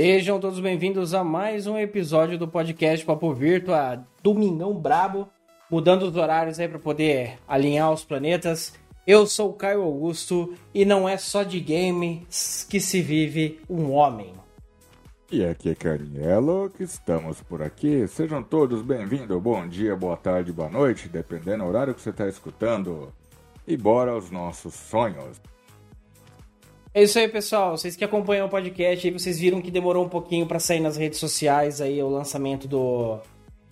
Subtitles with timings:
[0.00, 5.28] Sejam todos bem-vindos a mais um episódio do podcast Papo Virtua, Domingão Brabo,
[5.68, 8.74] mudando os horários aí para poder alinhar os planetas.
[9.04, 13.90] Eu sou o Caio Augusto e não é só de games que se vive um
[13.90, 14.34] homem.
[15.32, 18.06] E aqui é Carinhelo, que estamos por aqui.
[18.06, 19.42] Sejam todos bem-vindos.
[19.42, 23.12] Bom dia, boa tarde, boa noite, dependendo do horário que você está escutando.
[23.66, 25.40] E bora aos nossos sonhos.
[26.98, 27.76] É isso aí, pessoal.
[27.76, 30.96] Vocês que acompanham o podcast, aí vocês viram que demorou um pouquinho para sair nas
[30.96, 33.20] redes sociais aí o lançamento do,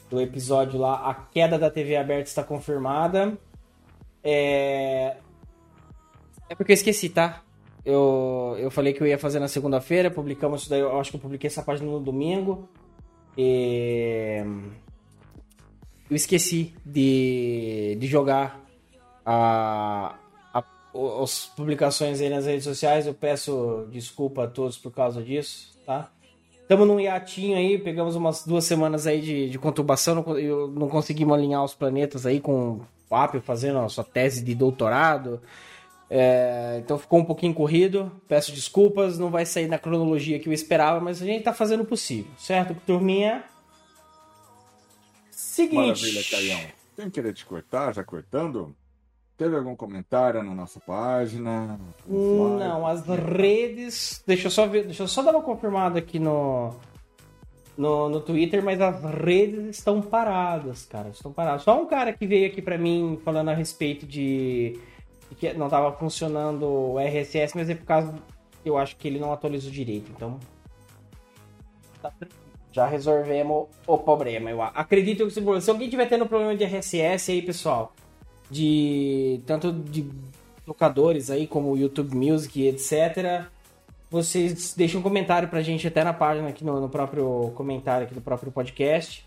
[0.08, 1.10] do episódio lá.
[1.10, 3.36] A queda da TV aberta está confirmada.
[4.22, 5.16] É...
[6.48, 7.42] é porque eu esqueci, tá?
[7.84, 11.16] Eu, eu falei que eu ia fazer na segunda-feira, publicamos isso daí, eu acho que
[11.16, 12.68] eu publiquei essa página no domingo.
[13.36, 14.40] E...
[16.08, 18.64] Eu esqueci de, de jogar
[19.24, 20.14] a,
[21.22, 23.06] as publicações aí nas redes sociais.
[23.06, 26.10] Eu peço desculpa a todos por causa disso, tá?
[26.62, 30.88] Estamos num hiatinho aí, pegamos umas duas semanas aí de, de conturbação, não, eu não
[30.88, 35.40] conseguimos alinhar os planetas aí com o Apio fazendo a sua tese de doutorado.
[36.10, 40.52] É, então ficou um pouquinho corrido, peço desculpas, não vai sair na cronologia que eu
[40.52, 43.44] esperava, mas a gente tá fazendo o possível, certo, turminha?
[45.30, 46.02] Seguinte.
[46.02, 46.60] Maravilha, Caião.
[46.96, 48.74] Sem querer te cortar, já cortando,
[49.36, 51.78] teve algum comentário na nossa página?
[52.08, 54.22] Hum, Não, as redes.
[54.26, 56.74] Deixa eu só ver, deixa eu só dar uma confirmada aqui no,
[57.76, 61.08] no, no Twitter, mas as redes estão paradas, cara.
[61.10, 61.62] Estão paradas.
[61.62, 64.78] Só um cara que veio aqui pra mim falando a respeito de,
[65.28, 68.14] de que não tava funcionando o RSS, mas é por causa.
[68.64, 70.40] Eu acho que ele não atualizou direito, então.
[72.02, 72.46] tá tranquilo.
[72.72, 77.32] Já resolvemos o problema, eu acredito que se, se alguém tiver tendo problema de RSS
[77.32, 77.94] aí, pessoal,
[78.50, 80.08] de tanto de
[80.64, 83.46] tocadores aí como YouTube Music, etc.
[84.10, 88.14] Vocês deixem um comentário pra gente até na página aqui no, no próprio comentário aqui
[88.14, 89.26] do próprio podcast.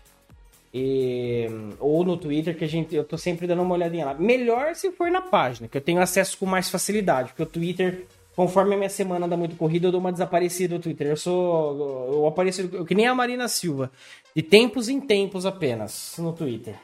[0.72, 1.48] E,
[1.80, 4.14] ou no Twitter, que a gente, eu tô sempre dando uma olhadinha lá.
[4.14, 8.06] Melhor se for na página, que eu tenho acesso com mais facilidade, porque o Twitter,
[8.36, 11.08] conforme a minha semana anda muito corrida, eu dou uma desaparecida no Twitter.
[11.08, 12.12] Eu sou.
[12.12, 13.90] Eu apareço eu, que nem a Marina Silva.
[14.34, 16.76] De tempos em tempos apenas no Twitter.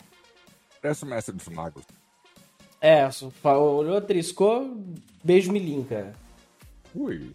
[0.82, 1.84] Parece o mestre dos magos.
[2.80, 3.08] É,
[3.44, 4.76] olhou, triscou,
[5.24, 6.12] beijo me linka.
[6.94, 7.32] Ui.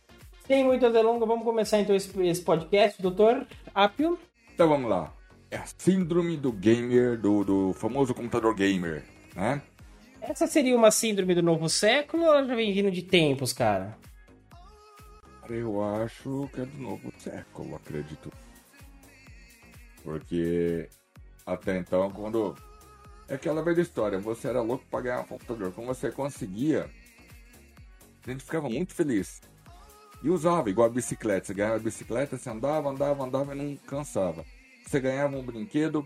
[0.48, 4.18] Sem muita delonga, vamos começar então esse, esse podcast, doutor Apio.
[4.54, 5.14] Então vamos lá.
[5.50, 9.04] É a síndrome do gamer, do, do famoso computador gamer,
[9.36, 9.62] né?
[10.22, 13.98] Essa seria uma síndrome do novo século ou ela já vem vindo de tempos, cara?
[15.50, 18.32] Eu acho que é do novo século, acredito.
[20.04, 20.88] Porque
[21.46, 22.56] até então, quando.
[23.32, 25.72] É aquela velha história, você era louco pra ganhar um computador.
[25.72, 26.90] Quando você conseguia,
[28.28, 29.40] a gente ficava muito feliz.
[30.22, 31.48] E usava, igual a bicicleta.
[31.48, 34.44] Você ganhava a bicicleta, você andava, andava, andava e não cansava.
[34.86, 36.06] Você ganhava um brinquedo,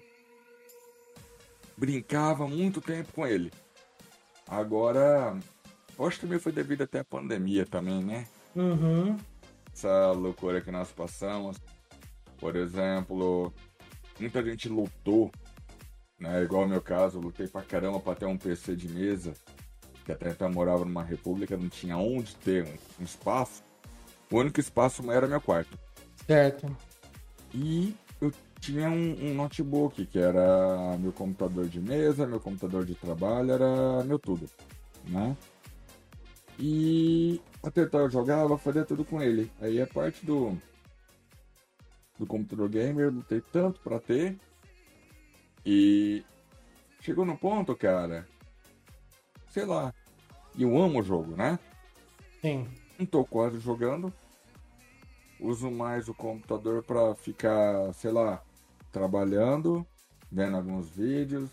[1.75, 3.51] brincava muito tempo com ele.
[4.47, 5.35] Agora,
[5.97, 8.27] acho que também foi devido até à pandemia também, né?
[8.55, 9.17] Uhum.
[9.73, 11.57] essa loucura que nós passamos.
[12.37, 13.51] Por exemplo,
[14.19, 15.31] muita gente lutou,
[16.19, 16.43] né?
[16.43, 19.33] Igual o meu caso, eu lutei pra caramba pra ter um PC de mesa.
[20.03, 23.63] Que até então eu morava numa república, não tinha onde ter um, um espaço.
[24.31, 25.77] O único espaço era meu quarto.
[26.25, 26.75] Certo.
[27.53, 32.95] E eu tinha um, um notebook, que era meu computador de mesa, meu computador de
[32.95, 34.49] trabalho, era meu tudo,
[35.07, 35.35] né?
[36.59, 39.51] E até então eu jogava, fazia tudo com ele.
[39.59, 40.57] Aí a parte do
[42.17, 44.37] do computador gamer eu lutei tanto pra ter.
[45.65, 46.23] E
[47.01, 48.27] chegou no ponto, cara.
[49.49, 49.93] Sei lá.
[50.55, 51.57] E eu amo o jogo, né?
[52.41, 52.67] Sim.
[52.99, 54.13] Não tô quase jogando.
[55.39, 58.41] Uso mais o computador pra ficar, sei lá,
[58.91, 59.85] trabalhando,
[60.31, 61.49] vendo alguns vídeos.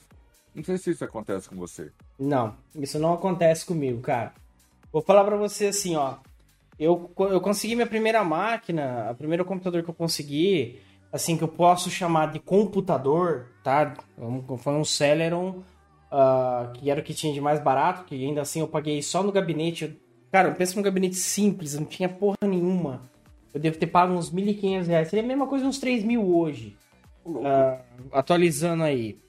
[0.54, 1.90] Não sei se isso acontece com você.
[2.18, 4.34] Não, isso não acontece comigo, cara.
[4.92, 6.16] Vou falar pra você assim, ó.
[6.78, 10.80] Eu, eu consegui minha primeira máquina, o primeiro computador que eu consegui,
[11.12, 13.94] assim, que eu posso chamar de computador, tá?
[14.58, 15.62] Foi um Celeron,
[16.10, 19.22] ah, que era o que tinha de mais barato, que ainda assim eu paguei só
[19.22, 20.00] no gabinete.
[20.30, 23.02] Cara, eu penso num gabinete simples, não tinha porra nenhuma.
[23.52, 25.08] Eu devo ter pago uns 1.500 reais.
[25.08, 26.76] Seria a mesma coisa uns 3 mil hoje.
[27.44, 27.78] Ah,
[28.12, 29.20] atualizando aí.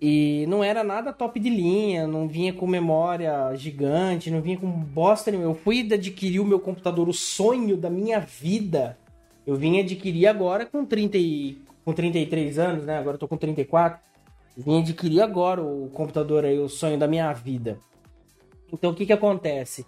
[0.00, 4.70] E não era nada top de linha, não vinha com memória gigante, não vinha com
[4.70, 5.50] bosta nenhuma.
[5.50, 8.98] Eu fui adquirir o meu computador, o sonho da minha vida,
[9.46, 12.98] Eu vim adquirir agora com, 30 e, com 33 anos, né?
[12.98, 14.00] Agora eu tô com 34.
[14.56, 17.78] Vim adquirir agora o computador aí, o sonho da minha vida.
[18.72, 19.86] Então o que que acontece?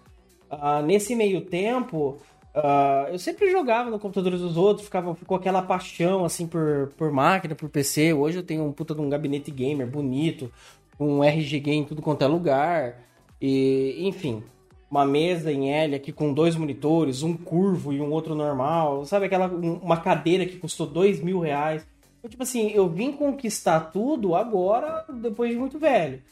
[0.51, 2.19] Ah, nesse meio tempo,
[2.55, 7.11] ah, eu sempre jogava no computador dos outros, ficava com aquela paixão assim por, por
[7.13, 8.13] máquina, por PC.
[8.13, 10.51] Hoje eu tenho um puta de um gabinete gamer bonito,
[10.99, 13.03] um RG Game em tudo quanto é lugar.
[13.41, 14.43] E, enfim,
[14.91, 19.05] uma mesa em L aqui com dois monitores, um curvo e um outro normal.
[19.05, 21.87] Sabe aquela um- uma cadeira que custou dois mil reais.
[22.19, 26.23] Então, tipo assim, eu vim conquistar tudo agora, depois de muito velho.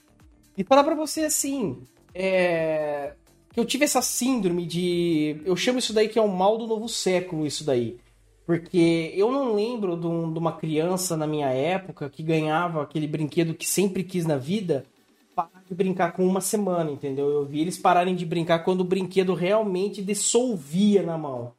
[0.56, 1.78] E falar pra você assim,
[2.14, 3.12] é,
[3.56, 5.40] eu tive essa síndrome de.
[5.44, 7.96] Eu chamo isso daí que é o mal do novo século, isso daí.
[8.46, 13.06] Porque eu não lembro de, um- de uma criança na minha época que ganhava aquele
[13.06, 14.84] brinquedo que sempre quis na vida
[15.34, 17.28] parar de brincar com uma semana, entendeu?
[17.28, 21.52] Eu vi eles pararem de brincar quando o brinquedo realmente dissolvia na mão.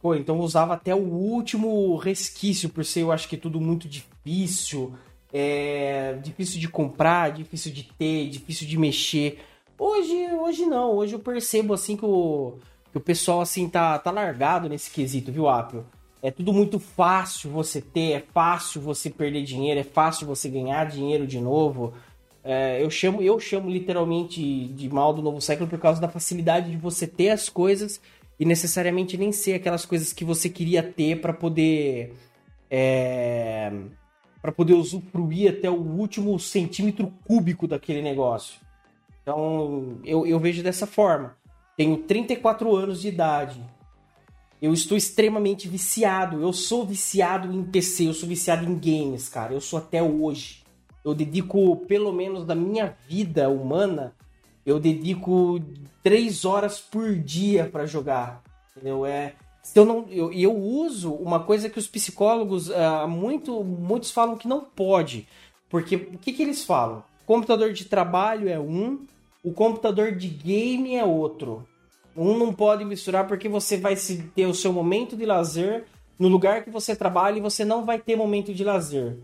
[0.00, 3.86] Pô, então eu usava até o último resquício, por ser eu acho que tudo muito
[3.86, 4.94] difícil,
[5.32, 9.38] é, difícil de comprar, difícil de ter, difícil de mexer.
[9.78, 12.54] Hoje, hoje não, hoje eu percebo assim que o,
[12.90, 15.84] que o pessoal assim tá, tá largado nesse quesito, viu, Apio?
[16.22, 20.84] É tudo muito fácil você ter, é fácil você perder dinheiro, é fácil você ganhar
[20.84, 21.94] dinheiro de novo.
[22.42, 26.70] É, eu chamo, eu chamo literalmente de mal do novo século por causa da facilidade
[26.70, 28.00] de você ter as coisas
[28.38, 32.14] e necessariamente nem ser aquelas coisas que você queria ter para poder
[32.70, 33.70] é,
[34.40, 38.58] para poder usufruir até o último centímetro cúbico daquele negócio.
[39.22, 41.36] Então eu, eu vejo dessa forma.
[41.76, 43.60] Tenho 34 anos de idade.
[44.60, 46.42] Eu estou extremamente viciado.
[46.42, 49.52] Eu sou viciado em PC, eu sou viciado em games, cara.
[49.52, 50.59] Eu sou até hoje.
[51.04, 54.14] Eu dedico, pelo menos da minha vida humana,
[54.64, 55.60] eu dedico
[56.02, 58.42] três horas por dia para jogar.
[58.76, 59.04] Entendeu?
[59.06, 64.10] É, se eu não, eu, eu uso uma coisa que os psicólogos, ah, muito, muitos
[64.10, 65.26] falam que não pode.
[65.68, 67.02] Porque o que, que eles falam?
[67.26, 69.06] Computador de trabalho é um,
[69.42, 71.66] o computador de game é outro.
[72.16, 73.94] Um não pode misturar porque você vai
[74.34, 75.84] ter o seu momento de lazer
[76.18, 79.18] no lugar que você trabalha e você não vai ter momento de lazer.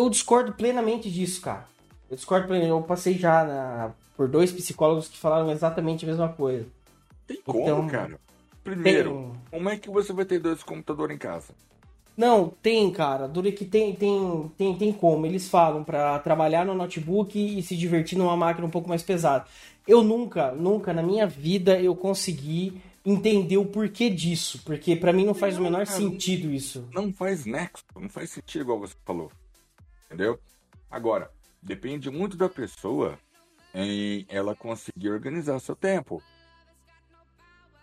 [0.00, 1.66] Eu discordo plenamente disso, cara.
[2.10, 2.70] Eu discordo plenamente.
[2.70, 6.66] Eu passei já na- por dois psicólogos que falaram exatamente a mesma coisa.
[7.26, 8.18] Tem como, Então, cara?
[8.64, 11.54] Primeiro, Tem- como é que você vai ter dois computadores em casa?
[12.16, 13.26] Não, tem, cara.
[13.26, 15.24] Dura que tem, tem, tem, tem como.
[15.24, 19.46] Eles falam pra trabalhar no notebook e se divertir numa máquina um pouco mais pesada.
[19.88, 25.24] Eu nunca, nunca na minha vida eu consegui entender o porquê disso, porque pra mim
[25.24, 25.98] não faz o Não, menor cara.
[25.98, 26.86] sentido isso.
[26.92, 29.32] Não faz nexo, não faz sentido igual você falou.
[30.10, 30.40] Entendeu?
[30.90, 31.30] Agora,
[31.62, 33.16] depende muito da pessoa
[33.72, 36.20] em ela conseguir organizar seu tempo.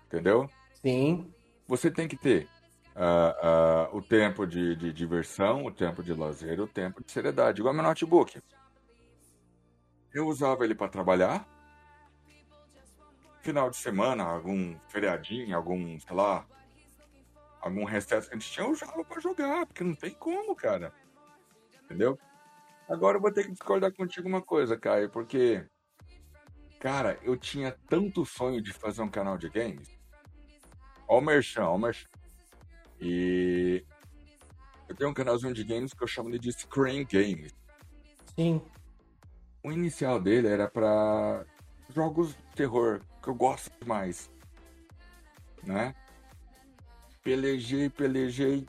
[0.06, 0.50] Entendeu?
[0.74, 1.34] Sim,
[1.70, 2.50] Você tem que ter
[2.94, 7.62] ah, ah, o tempo de, de diversão, o tempo de lazer, o tempo de seriedade.
[7.62, 8.42] Igual meu notebook.
[10.14, 11.48] Eu usava ele para trabalhar.
[13.42, 16.46] Final de semana, algum feriadinho, algum, sei lá,
[17.62, 20.94] algum recesso que a gente tinha, eu usava para jogar, porque não tem como, cara.
[21.88, 22.20] Entendeu?
[22.90, 25.66] Agora eu vou ter que discordar contigo uma coisa, Caio, porque,
[26.80, 29.98] cara, eu tinha tanto sonho de fazer um canal de games.
[31.08, 32.10] Ó o Merchan, ó o Merchan.
[33.00, 33.86] E
[34.90, 37.54] eu tenho um canalzinho de games que eu chamo de Screen Games.
[38.36, 38.62] sim.
[39.64, 41.46] O inicial dele era pra
[41.90, 44.32] jogos de terror, que eu gosto demais.
[45.64, 45.94] Né?
[47.22, 48.66] Pelejei, pelejei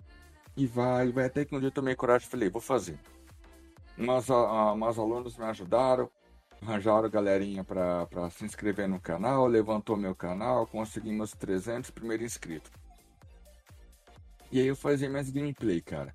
[0.59, 1.25] e vai, vai.
[1.27, 2.99] Até que um dia eu tomei coragem e falei, vou fazer.
[3.97, 6.11] Umas, a- umas alunos me ajudaram,
[6.63, 12.71] arranjaram galerinha pra se inscrever no canal, levantou meu canal, conseguimos 300 primeiros inscritos.
[14.51, 16.15] E aí eu fazia minhas gameplay, cara.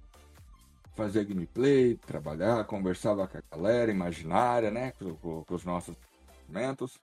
[0.95, 4.91] Fazia gameplay, trabalhar, conversava com a galera imaginária, né?
[4.91, 5.95] Com, com- com os nossos
[6.39, 6.99] movimentos.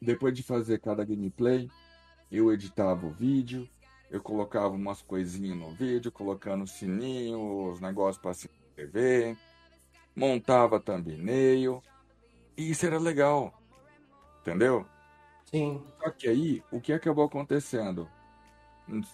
[0.00, 1.70] Depois de fazer cada gameplay,
[2.30, 3.68] eu editava o vídeo,
[4.12, 9.38] eu colocava umas coisinhas no vídeo, colocando sininho, os negócios para se inscrever,
[10.14, 11.82] montava thumbnail,
[12.54, 13.54] e isso era legal,
[14.42, 14.86] entendeu?
[15.46, 15.82] Sim.
[15.98, 18.06] Só que aí, o que acabou acontecendo?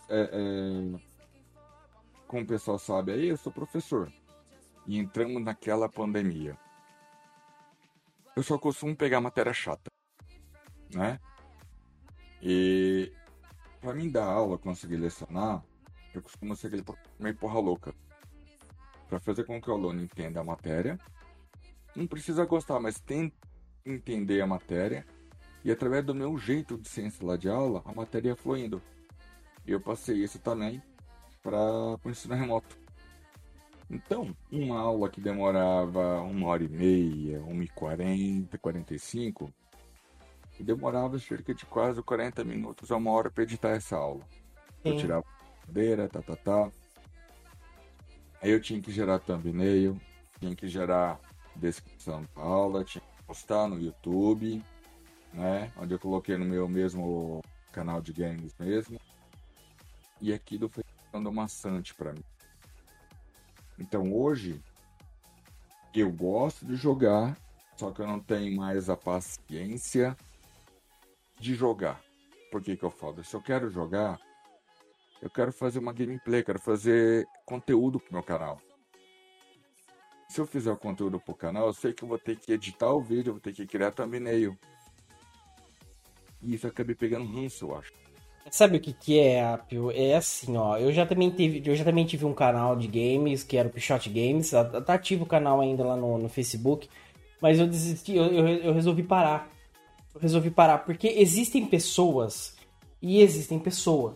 [0.08, 1.00] É, é,
[2.26, 4.12] como o pessoal sabe aí, eu sou professor.
[4.84, 6.58] E entramos naquela pandemia.
[8.34, 9.90] Eu só costumo pegar matéria chata,
[10.92, 11.20] né?
[12.42, 13.12] E
[13.80, 15.62] pra mim dar aula, conseguir lecionar,
[16.14, 16.84] eu costumo ser aquele
[17.18, 17.94] meio porra louca.
[19.08, 20.98] Pra fazer com que o aluno entenda a matéria.
[21.96, 23.32] Não precisa gostar, mas tem
[23.84, 25.06] entender a matéria
[25.64, 28.82] e através do meu jeito de em sala de aula, a matéria ia fluindo.
[29.66, 30.82] Eu passei isso também
[31.42, 32.78] para o ensino remoto.
[33.90, 39.52] Então, uma aula que demorava uma hora e meia, uma e quarenta, quarenta e cinco,
[40.62, 44.24] demorava cerca de quase 40 minutos a uma hora para editar essa aula.
[44.84, 44.98] Eu Sim.
[44.98, 46.70] tirava a cadeira, tá, tá, tá.
[48.40, 50.00] Aí eu tinha que gerar thumbnail,
[50.40, 51.20] tinha que gerar
[51.56, 54.62] descrição da aula, tinha que postar no YouTube,
[55.32, 55.72] né?
[55.76, 59.00] Onde eu coloquei no meu mesmo canal de games mesmo.
[60.20, 62.24] E aquilo foi ficando maçante para mim.
[63.78, 64.60] Então hoje
[65.94, 67.36] eu gosto de jogar,
[67.76, 70.16] só que eu não tenho mais a paciência
[71.38, 72.00] de jogar.
[72.50, 73.22] Por que, que eu falo?
[73.22, 74.18] Se eu quero jogar,
[75.20, 78.60] eu quero fazer uma gameplay, quero fazer conteúdo pro meu canal.
[80.28, 83.00] Se eu fizer conteúdo pro canal, eu sei que eu vou ter que editar o
[83.00, 84.56] vídeo, eu vou ter que criar thumbnail.
[86.42, 87.92] E isso eu acabei pegando ranço, eu acho.
[88.50, 89.90] Sabe o que que é, Apio?
[89.90, 90.78] É assim, ó.
[90.78, 93.70] Eu já também tive, eu já também tive um canal de games, que era o
[93.70, 94.50] Pichote Games.
[94.50, 96.88] Tá ativo o canal ainda lá no, no Facebook.
[97.40, 99.50] Mas eu desisti, eu, eu, eu resolvi parar.
[100.20, 102.56] Resolvi parar, porque existem pessoas
[103.00, 104.14] e existem pessoas,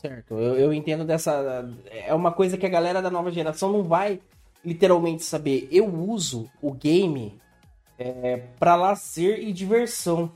[0.00, 0.34] certo?
[0.34, 1.68] Eu, eu entendo dessa.
[1.90, 4.20] É uma coisa que a galera da nova geração não vai
[4.64, 5.68] literalmente saber.
[5.70, 7.38] Eu uso o game
[7.98, 10.32] é, para lazer e diversão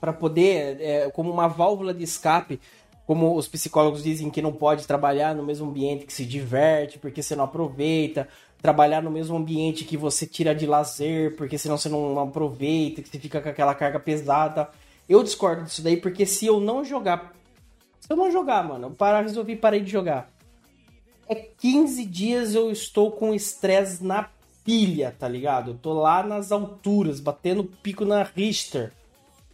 [0.00, 2.60] para poder, é, como uma válvula de escape,
[3.06, 7.22] como os psicólogos dizem que não pode trabalhar no mesmo ambiente que se diverte, porque
[7.22, 8.28] você não aproveita,
[8.62, 13.08] trabalhar no mesmo ambiente que você tira de lazer, porque senão você não aproveita, que
[13.08, 14.70] você fica com aquela carga pesada.
[15.08, 17.34] Eu discordo disso daí, porque se eu não jogar.
[18.00, 20.30] Se eu não jogar, mano, eu para, resolvi parar de jogar.
[21.28, 24.28] É 15 dias eu estou com estresse na
[24.64, 25.72] pilha, tá ligado?
[25.72, 28.92] Eu tô lá nas alturas, batendo pico na Richter.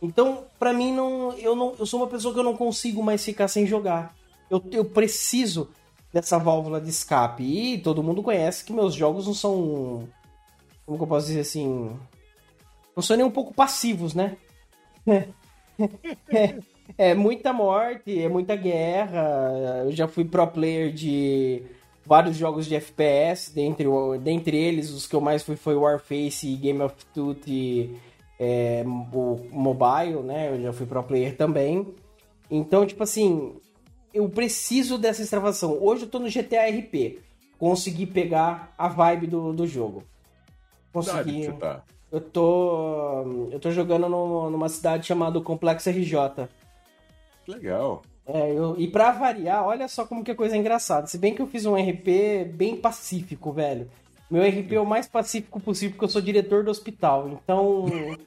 [0.03, 3.25] Então, pra mim, não, eu não, eu sou uma pessoa que eu não consigo mais
[3.25, 4.15] ficar sem jogar.
[4.51, 5.71] Eu, eu preciso
[6.13, 7.43] dessa válvula de escape.
[7.43, 10.09] E todo mundo conhece que meus jogos não são.
[10.85, 11.97] Como que eu posso dizer assim?
[12.97, 14.37] Não são nem um pouco passivos, né?
[16.29, 16.59] É,
[16.99, 19.85] é muita morte, é muita guerra.
[19.85, 21.63] Eu já fui pro player de
[22.05, 23.87] vários jogos de FPS, dentre,
[24.21, 27.95] dentre eles os que eu mais fui foi Warface e Game of Duty
[28.39, 30.51] é, o mobile, né?
[30.51, 31.87] Eu já fui pro player também.
[32.51, 33.57] Então, tipo assim,
[34.13, 35.79] eu preciso dessa extravação.
[35.81, 37.21] Hoje eu tô no GTA RP.
[37.59, 40.05] Consegui pegar a vibe do, do jogo.
[40.93, 41.53] Consegui.
[41.59, 41.83] tá.
[42.11, 43.49] Eu tô.
[43.51, 46.49] Eu tô jogando no- numa cidade chamada Complexo RJ.
[47.47, 48.03] Legal.
[48.27, 51.07] É, eu- e pra variar, olha só como que é coisa engraçada.
[51.07, 53.91] Se bem que eu fiz um RP bem pacífico, velho.
[54.31, 57.29] Meu RP é o mais pacífico possível, porque eu sou diretor do hospital.
[57.31, 57.87] Então.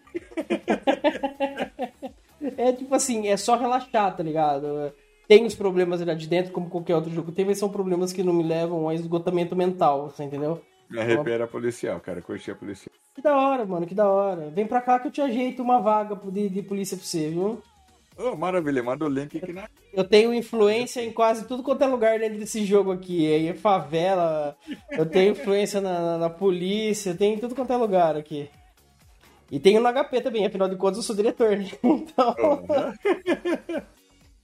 [2.57, 4.91] é tipo assim, é só relaxar, tá ligado?
[5.31, 8.21] Tem os problemas lá de dentro, como qualquer outro jogo tem, mas são problemas que
[8.21, 10.61] não me levam a esgotamento mental, você entendeu?
[10.89, 12.21] Minha RP era policial, cara.
[12.21, 12.93] Curtia policial.
[13.15, 14.49] Que da hora, mano, que da hora.
[14.49, 17.63] Vem pra cá que eu te ajeito uma vaga de, de polícia pra você, viu?
[18.17, 19.69] Ô, maravilha, manda o link aqui na.
[19.93, 23.33] Eu tenho influência em quase tudo quanto é lugar dentro desse jogo aqui.
[23.33, 24.57] Aí é favela,
[24.89, 28.49] eu tenho influência na, na, na polícia, tem em tudo quanto é lugar aqui.
[29.49, 31.71] E tenho no HP também, afinal de contas eu sou diretor, né?
[31.81, 32.35] Então.
[32.37, 32.93] Aham.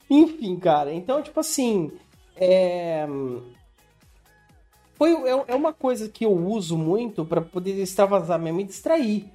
[0.10, 0.94] Enfim, cara.
[0.94, 1.92] Então, tipo assim.
[2.36, 3.08] É...
[4.96, 9.26] Foi, é, é uma coisa que eu uso muito pra poder extravasar mesmo e distrair.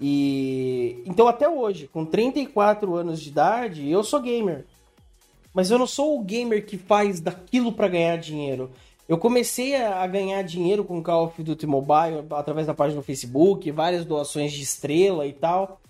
[0.00, 1.02] E.
[1.06, 4.64] Então, até hoje, com 34 anos de idade, eu sou gamer.
[5.54, 8.70] Mas eu não sou o gamer que faz daquilo pra ganhar dinheiro.
[9.08, 13.04] Eu comecei a a ganhar dinheiro com Call of Duty Mobile através da página do
[13.04, 15.80] Facebook, várias doações de estrela e tal.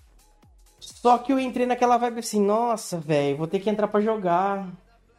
[0.79, 4.69] Só que eu entrei naquela vibe assim, nossa, velho, vou ter que entrar pra jogar.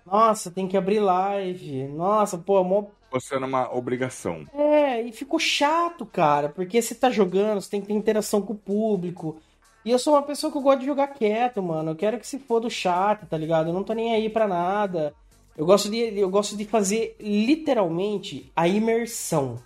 [0.07, 1.88] Nossa, tem que abrir live.
[1.88, 4.45] Nossa, pô, mó Você numa obrigação.
[4.55, 8.53] é, e ficou chato, cara, porque você tá jogando, você tem que ter interação com
[8.53, 9.38] o público.
[9.85, 11.91] E eu sou uma pessoa que eu gosto de jogar quieto, mano.
[11.93, 13.69] Eu quero que se for do chat, tá ligado?
[13.69, 15.15] Eu não tô nem aí pra nada.
[15.57, 19.57] Eu gosto de, eu gosto de fazer literalmente a imersão.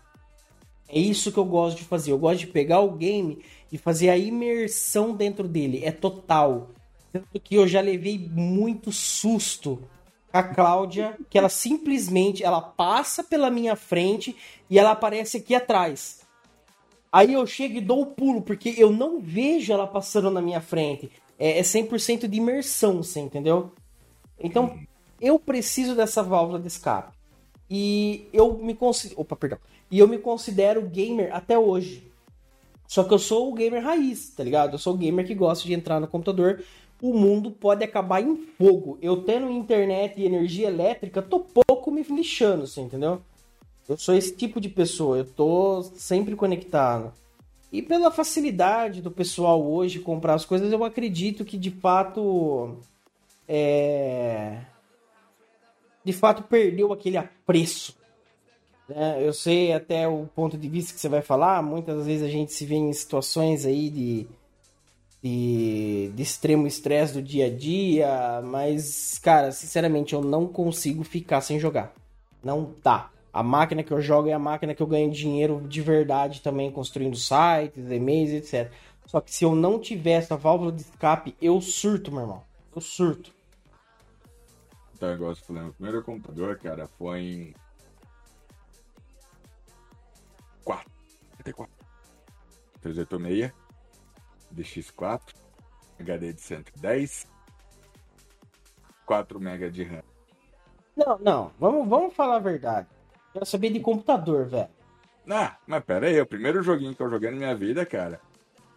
[0.92, 2.12] É isso que eu gosto de fazer.
[2.12, 3.38] Eu gosto de pegar o game
[3.72, 5.80] e fazer a imersão dentro dele.
[5.82, 6.68] É total.
[7.10, 9.82] Tanto que eu já levei muito susto
[10.30, 14.36] a Cláudia, que ela simplesmente ela passa pela minha frente
[14.68, 16.20] e ela aparece aqui atrás.
[17.10, 20.60] Aí eu chego e dou o pulo, porque eu não vejo ela passando na minha
[20.60, 21.10] frente.
[21.38, 23.72] É, é 100% de imersão, você entendeu?
[24.38, 24.78] Então,
[25.20, 27.12] eu preciso dessa válvula de escape.
[27.74, 29.22] E eu me considero.
[29.22, 29.58] Opa, perdão.
[29.90, 32.06] E eu me considero gamer até hoje.
[32.86, 34.74] Só que eu sou o gamer raiz, tá ligado?
[34.74, 36.62] Eu sou o gamer que gosta de entrar no computador,
[37.00, 38.98] o mundo pode acabar em fogo.
[39.00, 43.22] Eu tendo internet e energia elétrica, tô pouco me lixando, você entendeu?
[43.88, 47.10] Eu sou esse tipo de pessoa, eu tô sempre conectado.
[47.72, 52.76] E pela facilidade do pessoal hoje comprar as coisas, eu acredito que de fato
[53.48, 54.58] é
[56.04, 57.96] de fato perdeu aquele apreço.
[58.88, 59.18] né?
[59.20, 61.62] eu sei até o ponto de vista que você vai falar.
[61.62, 64.26] Muitas vezes a gente se vê em situações aí de,
[65.22, 71.40] de, de extremo estresse do dia a dia, mas cara, sinceramente eu não consigo ficar
[71.40, 71.92] sem jogar.
[72.42, 73.10] Não dá.
[73.32, 76.70] A máquina que eu jogo é a máquina que eu ganho dinheiro de verdade também
[76.70, 78.70] construindo sites, e-mails, etc.
[79.06, 82.42] Só que se eu não tiver essa válvula de escape, eu surto, meu irmão.
[82.74, 83.32] Eu surto.
[85.10, 87.54] Igual você falou, meu primeiro computador, cara, foi em
[90.64, 90.90] 4.
[91.32, 91.74] 94.
[92.80, 93.52] 386,
[94.54, 95.34] DX4,
[96.00, 97.28] HD de 110,
[99.06, 100.02] 4 MB de RAM.
[100.96, 102.88] Não, não, vamos, vamos falar a verdade.
[103.32, 104.68] Quero saber de computador, velho.
[105.30, 108.20] Ah, mas pera aí, o primeiro joguinho que eu joguei na minha vida, cara,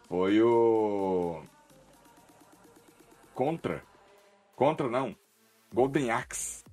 [0.07, 1.43] foi o.
[3.33, 3.83] Contra.
[4.55, 5.15] Contra não.
[5.75, 6.63] Golden Axe.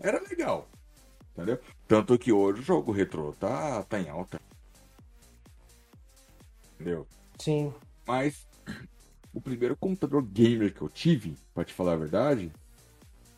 [0.00, 0.68] Era legal.
[1.32, 1.60] Entendeu?
[1.86, 4.40] Tanto que hoje o jogo retrô tá, tá em alta.
[6.74, 7.06] Entendeu?
[7.38, 7.72] Sim.
[8.04, 8.46] Mas
[9.32, 12.52] o primeiro computador gamer que eu tive, pra te falar a verdade,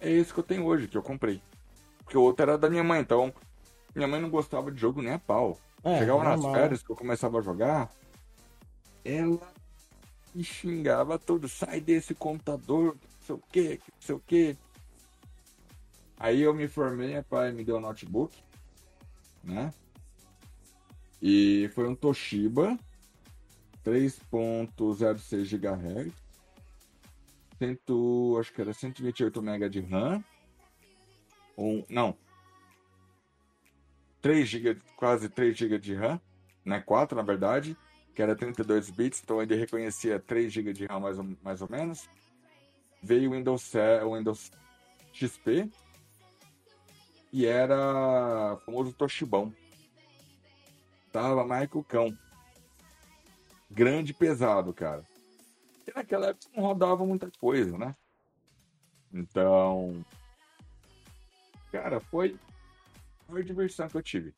[0.01, 1.43] é esse que eu tenho hoje, que eu comprei.
[2.03, 3.33] Porque o outro era da minha mãe, então
[3.95, 5.59] minha mãe não gostava de jogo nem a pau.
[5.85, 6.55] É, Chegava nas normal.
[6.55, 7.91] férias que eu começava a jogar,
[9.05, 9.53] ela
[10.35, 12.97] me xingava tudo, sai desse computador,
[13.29, 14.59] sei o que, que não sei o que.
[16.17, 18.37] Aí eu me formei, meu pai me deu um notebook,
[19.45, 19.73] né?
[21.21, 22.79] E foi um Toshiba
[23.85, 26.13] 3.06 GHz,
[27.59, 27.79] 100,
[28.39, 30.25] acho que era 128 MB de RAM,
[31.57, 32.17] um, não,
[34.21, 36.21] 3 GB, quase 3 GB de RAM,
[36.65, 36.81] né?
[36.81, 37.77] 4 na verdade,
[38.15, 41.69] que era 32 bits, então ele reconhecia 3 GB de RAM mais ou, mais ou
[41.71, 42.09] menos.
[43.03, 44.51] Veio o Windows, 7, o Windows
[45.13, 45.71] XP
[47.33, 49.55] e era o famoso Toshibão.
[51.13, 52.17] Tava mais que o cão.
[53.71, 55.05] Grande e pesado, cara.
[55.87, 57.95] E naquela época não rodava muita coisa, né?
[59.13, 60.05] Então.
[61.71, 62.39] Cara, foi
[63.29, 64.35] a maior diversão que eu tive,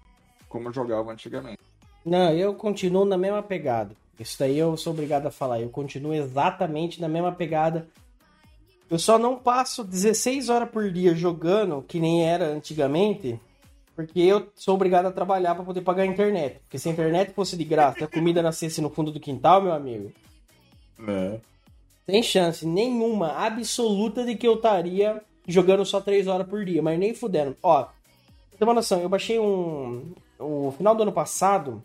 [0.48, 1.58] como eu jogava antigamente.
[2.04, 3.94] Não, eu continuo na mesma pegada.
[4.18, 5.60] Isso daí eu sou obrigado a falar.
[5.60, 7.88] Eu continuo exatamente na mesma pegada.
[8.90, 13.38] Eu só não passo 16 horas por dia jogando, que nem era antigamente,
[13.94, 16.58] porque eu sou obrigado a trabalhar para poder pagar a internet.
[16.62, 19.72] Porque se a internet fosse de graça a comida nascesse no fundo do quintal, meu
[19.72, 20.12] amigo,
[20.98, 21.40] Né?
[22.04, 26.98] sem chance nenhuma, absoluta, de que eu estaria jogando só 3 horas por dia, mas
[26.98, 27.56] nem fudendo.
[27.62, 27.86] Ó,
[28.58, 30.12] ter uma noção, eu baixei um.
[30.38, 31.80] O final do ano passado,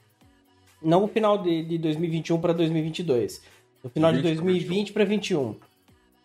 [0.81, 3.43] não o final de, de 2021 para 2022,
[3.83, 5.55] o final de 20 pra 2020 para 21.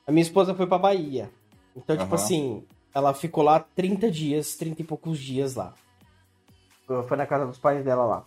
[0.06, 1.30] A minha esposa foi pra Bahia.
[1.76, 2.14] Então, tipo Aham.
[2.14, 5.74] assim, ela ficou lá 30 dias, 30 e poucos dias lá.
[7.06, 8.24] Foi na casa dos pais dela lá.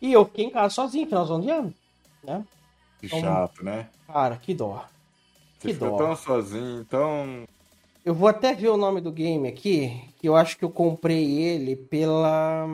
[0.00, 1.74] E eu fiquei em casa sozinho, finalzão de ano,
[2.22, 2.44] né?
[3.00, 3.88] Que Então- chato, né?
[4.06, 4.84] Cara, que dó.
[5.58, 5.96] Você Que dó.
[5.96, 7.44] tão sozinho, tão.
[8.04, 11.24] Eu vou até ver o nome do game aqui, que eu acho que eu comprei
[11.40, 12.66] ele pela.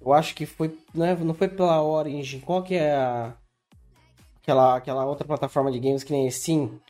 [0.00, 0.78] Eu acho que foi.
[0.94, 2.38] Não, é- não foi pela Origin.
[2.40, 3.34] Qual que é a.
[4.48, 6.80] Aquela, aquela outra plataforma de games que nem Steam?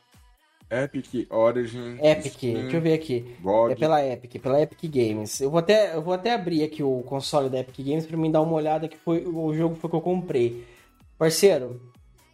[0.71, 2.31] Epic, Origin, Epic.
[2.31, 3.35] Steam, Deixa eu ver aqui.
[3.69, 5.41] É pela Epic, pela Epic Games.
[5.41, 8.31] Eu vou até, eu vou até abrir aqui o console da Epic Games pra mim
[8.31, 10.63] dar uma olhada que foi o jogo foi que eu comprei.
[11.17, 11.81] Parceiro,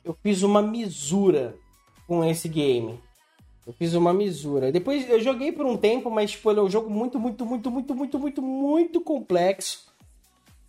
[0.03, 1.55] eu fiz uma misura
[2.05, 2.99] com esse game.
[3.65, 4.71] Eu fiz uma misura.
[4.71, 7.71] Depois eu joguei por um tempo, mas tipo, ele é um jogo muito, muito, muito,
[7.71, 9.87] muito, muito, muito, muito complexo.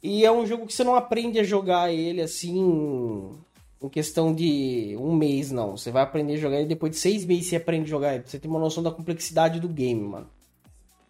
[0.03, 3.37] E é um jogo que você não aprende a jogar ele assim
[3.83, 5.77] em questão de um mês, não.
[5.77, 8.25] Você vai aprender a jogar ele depois de seis meses você aprende a jogar ele.
[8.27, 10.29] Você ter uma noção da complexidade do game, mano.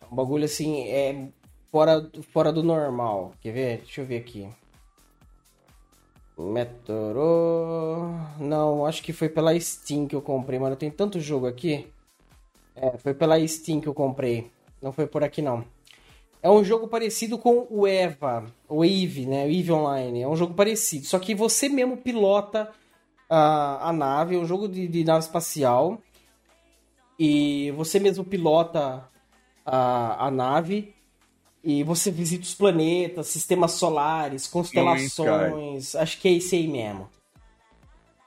[0.00, 1.28] É um bagulho assim, é
[1.70, 3.32] fora, fora do normal.
[3.40, 3.78] Quer ver?
[3.78, 4.48] Deixa eu ver aqui.
[6.38, 8.14] Metoro.
[8.38, 10.76] Não, acho que foi pela Steam que eu comprei, mano.
[10.76, 11.86] Tem tanto jogo aqui.
[12.74, 14.50] É, foi pela Steam que eu comprei.
[14.82, 15.64] Não foi por aqui, não.
[16.46, 19.46] É um jogo parecido com o EVA, o EVE, né?
[19.46, 20.22] O EVE Online.
[20.22, 21.04] É um jogo parecido.
[21.06, 22.70] Só que você mesmo pilota
[23.28, 24.36] a, a nave.
[24.36, 26.00] É um jogo de, de nave espacial.
[27.18, 29.08] E você mesmo pilota
[29.64, 30.94] a, a nave.
[31.64, 35.96] E você visita os planetas, sistemas solares, constelações.
[35.96, 37.08] Acho que é esse aí mesmo.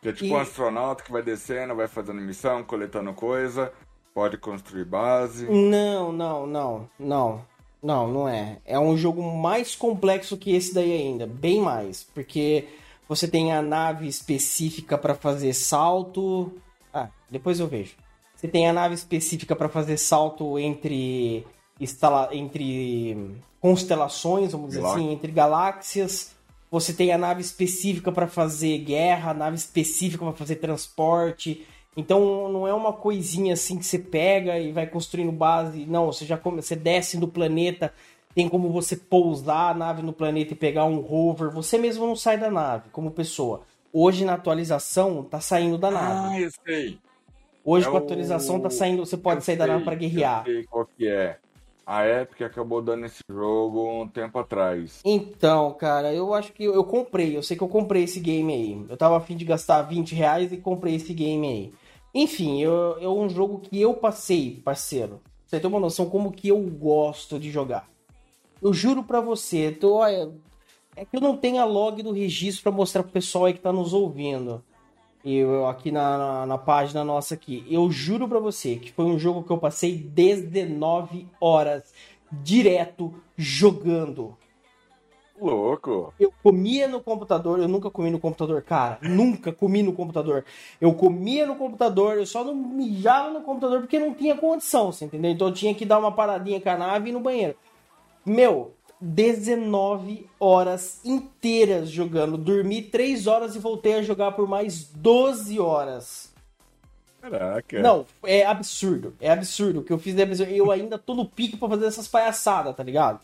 [0.01, 3.71] Que é tipo E- um astronauta que vai descendo, vai fazendo missão, coletando coisa,
[4.13, 5.45] pode construir base.
[5.49, 7.45] Não, não, não, não.
[7.81, 8.57] Não, não é.
[8.65, 12.67] É um jogo mais complexo que esse daí ainda, bem mais, porque
[13.07, 16.53] você tem a nave específica para fazer salto.
[16.93, 17.95] Ah, depois eu vejo.
[18.35, 21.45] Você tem a nave específica para fazer salto entre
[21.79, 22.29] instala...
[22.31, 26.31] entre constelações, vamos dizer assim, entre galáxias.
[26.71, 31.65] Você tem a nave específica para fazer guerra, a nave específica para fazer transporte.
[31.97, 35.85] Então não é uma coisinha assim que você pega e vai construindo base.
[35.85, 36.61] Não, você já come...
[36.61, 37.93] você desce do planeta,
[38.33, 41.49] tem como você pousar a nave no planeta e pegar um rover.
[41.51, 43.61] Você mesmo não sai da nave como pessoa.
[43.91, 46.35] Hoje na atualização tá saindo da nave.
[46.35, 46.99] Ah, eu sei.
[47.65, 49.85] Hoje é com a o- atualização tá saindo, você pode Eu sair da nave sei,
[49.85, 50.39] para guerrear.
[50.47, 51.37] Eu sei qual que é.
[51.91, 55.01] A Epic acabou dando esse jogo um tempo atrás.
[55.03, 57.35] Então, cara, eu acho que eu, eu comprei.
[57.35, 58.85] Eu sei que eu comprei esse game aí.
[58.87, 61.73] Eu tava afim de gastar 20 reais e comprei esse game aí.
[62.13, 65.19] Enfim, eu- é um jogo que eu passei, parceiro.
[65.47, 67.89] Você tem uma noção como que eu gosto de jogar.
[68.61, 70.31] Eu juro pra você, tô, olha,
[70.95, 73.61] é que eu não tenho a log do registro pra mostrar pro pessoal aí que
[73.61, 74.63] tá nos ouvindo.
[75.23, 77.65] Eu, aqui na, na, na página nossa aqui.
[77.69, 81.93] Eu juro pra você que foi um jogo que eu passei 19 horas
[82.31, 84.37] direto jogando.
[85.41, 86.13] Louco!
[86.19, 88.99] Eu comia no computador, eu nunca comi no computador, cara.
[89.01, 90.43] Nunca comi no computador.
[90.81, 95.05] Eu comia no computador, eu só não mijava no computador porque não tinha condição, você
[95.05, 95.31] entendeu?
[95.31, 97.55] Então eu tinha que dar uma paradinha com a nave e ir no banheiro.
[98.25, 102.37] Meu, 19 horas inteiras jogando.
[102.37, 106.33] Dormi 3 horas e voltei a jogar por mais 12 horas.
[107.21, 107.81] Caraca.
[107.81, 109.13] Não, é absurdo.
[109.19, 109.79] É absurdo.
[109.79, 110.15] O que eu fiz.
[110.49, 113.19] Eu ainda tô no pique pra fazer essas palhaçadas, tá ligado?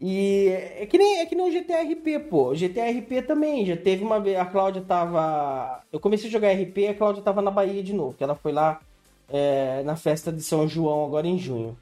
[0.00, 2.50] E é que nem, é que nem o GTA RP, pô.
[2.50, 3.66] O GTA RP também.
[3.66, 4.38] Já teve uma vez.
[4.38, 5.82] A Cláudia tava.
[5.92, 8.14] Eu comecei a jogar RP e a Cláudia tava na Bahia de novo.
[8.14, 8.80] Que ela foi lá
[9.28, 11.76] é, na festa de São João agora em junho.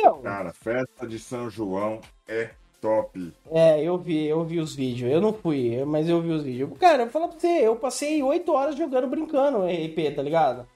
[0.00, 3.32] Meu, Cara, festa de São João é top.
[3.50, 5.10] É, eu vi, eu vi os vídeos.
[5.10, 6.70] Eu não fui, mas eu vi os vídeos.
[6.78, 10.66] Cara, eu vou falar pra você, eu passei 8 horas jogando, brincando RP, tá ligado?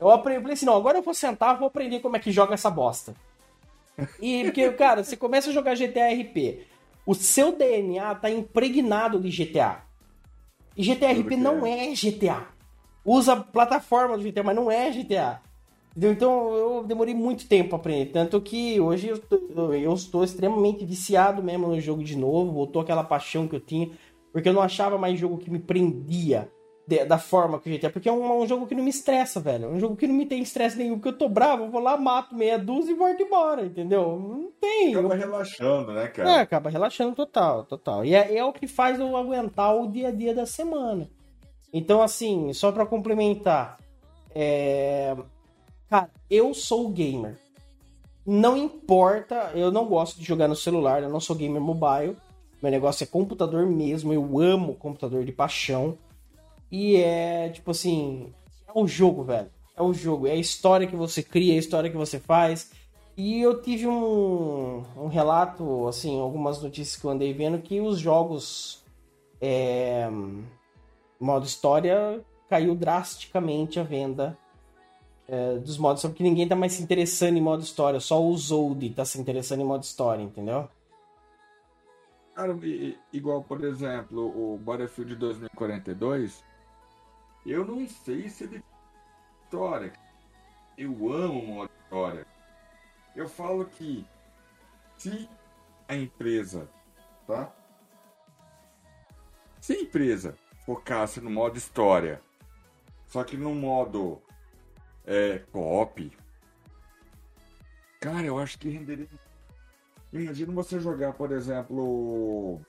[0.00, 2.54] Eu aprendi, falei assim, não, agora eu vou sentar, vou aprender como é que joga
[2.54, 3.14] essa bosta.
[4.20, 6.66] E, porque, cara, você começa a jogar GTA RP,
[7.06, 9.82] o seu DNA tá impregnado de GTA.
[10.76, 12.46] E GTA Tudo RP não é GTA.
[13.04, 15.40] Usa plataforma do GTA, mas não é GTA.
[15.96, 18.06] Então eu demorei muito tempo pra aprender.
[18.12, 22.52] Tanto que hoje eu, tô- eu estou extremamente viciado mesmo no jogo de novo.
[22.52, 23.90] Voltou aquela paixão que eu tinha.
[24.32, 26.50] Porque eu não achava mais jogo que me prendia
[26.88, 27.90] de- da forma que o GTA.
[27.90, 29.66] Porque é um, um jogo que não me estressa, velho.
[29.66, 30.94] É um jogo que não me tem estresse nenhum.
[30.94, 34.18] Porque eu tô bravo, eu vou lá, mato meia dúzia e volto embora, entendeu?
[34.18, 34.94] Não tem.
[34.94, 36.40] Acaba Eu- relaxando, né, é, cara?
[36.40, 38.02] acaba relaxando total, total.
[38.04, 41.10] E é, é o que faz eu aguentar o dia a dia da semana.
[41.70, 43.76] Então, assim, só pra complementar,
[44.34, 45.14] é...
[45.92, 47.38] cara, eu sou gamer.
[48.24, 52.16] Não importa, eu não gosto de jogar no celular, eu não sou gamer mobile.
[52.62, 55.98] Meu negócio é computador mesmo, eu amo computador de paixão.
[56.70, 58.32] E é, tipo assim,
[58.66, 59.50] é o jogo, velho.
[59.76, 62.70] É o jogo, é a história que você cria, é a história que você faz.
[63.14, 67.98] E eu tive um, um relato, assim, algumas notícias que eu andei vendo que os
[67.98, 68.82] jogos
[69.42, 70.08] é,
[71.20, 74.38] modo história caiu drasticamente a venda
[75.28, 78.36] é, dos modos, só que ninguém tá mais se interessando em modo história, só o
[78.36, 80.68] Zold tá se interessando em modo história, entendeu?
[82.34, 82.58] Cara,
[83.12, 86.42] igual, por exemplo, o Battlefield 2042,
[87.44, 88.64] eu não sei se ele
[89.52, 89.92] história.
[90.78, 92.26] Eu amo modo história.
[93.14, 94.06] Eu falo que
[94.96, 95.28] se
[95.86, 96.68] a empresa,
[97.26, 97.52] tá?
[99.60, 102.22] Se a empresa focasse no modo história,
[103.06, 104.22] só que no modo
[105.06, 106.12] é, co-op,
[108.00, 109.08] cara, eu acho que renderia
[110.12, 112.60] Imagina você jogar, por exemplo,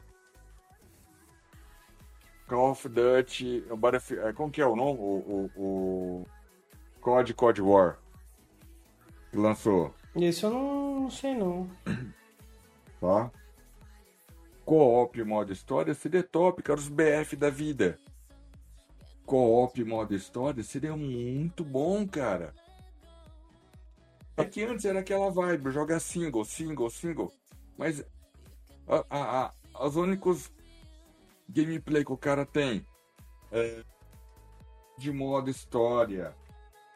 [2.48, 4.98] Call of Duty, Battlefield, é, como que é o nome?
[4.98, 6.28] O, o, o
[7.02, 8.00] COD COD War
[9.30, 11.70] que lançou, Isso eu não, não sei não.
[13.02, 13.32] tá?
[14.64, 18.00] Co-op modo história seria top, cara, os BF da vida.
[19.26, 22.54] Co-op modo história seria muito bom, cara.
[24.36, 27.32] É que antes era aquela vibe, jogar single, single, single.
[27.78, 28.04] Mas
[28.88, 30.52] a, a, a- os únicos
[31.48, 32.86] gameplay que o cara tem
[33.52, 33.84] é
[34.98, 36.36] de modo história.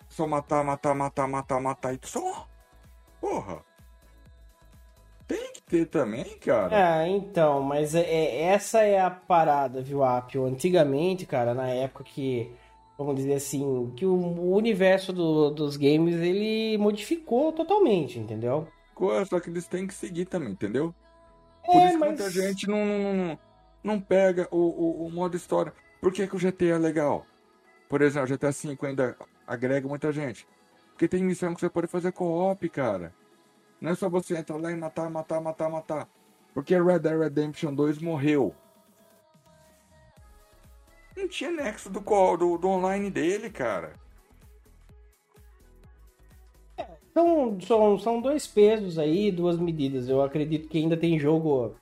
[0.09, 2.47] Só matar, matar, matar, matar, matar e só.
[3.21, 3.63] Porra.
[5.27, 6.75] Tem que ter também, cara.
[6.75, 10.45] É, então, mas é, é- essa é a parada, viu, Apio?
[10.45, 12.51] Antigamente, cara, na época que,
[12.97, 18.67] vamos dizer assim, que o, o universo do- dos games, ele modificou totalmente, entendeu?
[19.29, 20.93] Só que eles têm que seguir também, entendeu?
[21.63, 23.39] É, Por isso que mas- muita gente não, não, não,
[23.83, 25.73] não pega o, o, o modo história.
[26.01, 27.25] Por que, que o GTA é legal?
[27.89, 30.47] Por exemplo, o GTA V ainda agrega muita gente.
[30.91, 33.13] Porque tem missão que você pode fazer co-op, cara.
[33.79, 36.09] Não é só você entrar lá e matar, matar, matar, matar.
[36.53, 38.55] Porque Red Dead Redemption 2 morreu.
[41.15, 43.93] Não tinha nexo do, do, do online dele, cara.
[47.13, 50.07] São, são, são dois pesos aí, duas medidas.
[50.07, 51.75] Eu acredito que ainda tem jogo,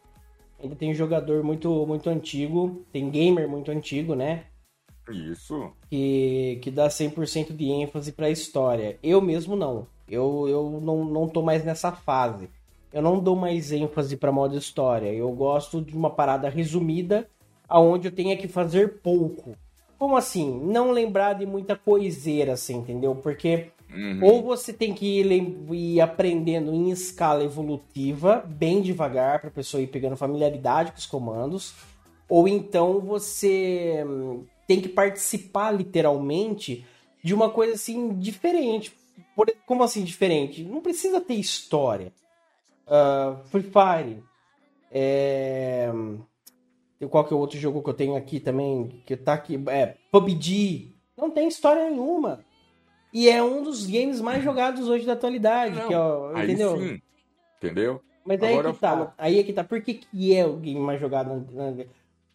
[0.61, 4.45] ainda tem jogador muito, muito antigo, tem gamer muito antigo, né?
[5.09, 5.71] Isso.
[5.89, 8.97] que, que dá 100% de ênfase pra história.
[9.03, 9.87] Eu mesmo não.
[10.09, 12.49] Eu, eu não, não tô mais nessa fase.
[12.93, 15.11] Eu não dou mais ênfase pra modo história.
[15.11, 17.27] Eu gosto de uma parada resumida,
[17.67, 19.55] aonde eu tenha que fazer pouco.
[19.97, 20.59] Como assim?
[20.63, 23.15] Não lembrar de muita coiseira, assim, entendeu?
[23.15, 24.19] Porque Uhum.
[24.21, 29.81] ou você tem que ir, ir aprendendo em escala evolutiva, bem devagar, para a pessoa
[29.81, 31.73] ir pegando familiaridade com os comandos,
[32.27, 36.85] ou então você hum, tem que participar literalmente
[37.23, 38.93] de uma coisa assim diferente.
[39.35, 40.63] Por- como assim diferente?
[40.63, 42.11] Não precisa ter história.
[42.87, 44.23] Ah, Free Fire.
[44.91, 45.89] É...
[47.09, 49.01] Qual que é o outro jogo que eu tenho aqui também?
[49.05, 49.61] Que tá aqui.
[49.67, 50.95] É, PUBG.
[51.17, 52.43] Não tem história nenhuma.
[53.13, 55.75] E é um dos games mais jogados hoje da atualidade.
[55.75, 55.93] Não, que
[56.39, 56.77] é, entendeu?
[56.77, 57.01] sim.
[57.57, 58.01] Entendeu?
[58.25, 58.89] Mas aí Agora que tá.
[58.89, 59.63] falo- Aí é que tá.
[59.63, 61.45] Por que, que é o game mais jogado?
[61.51, 61.85] na- na-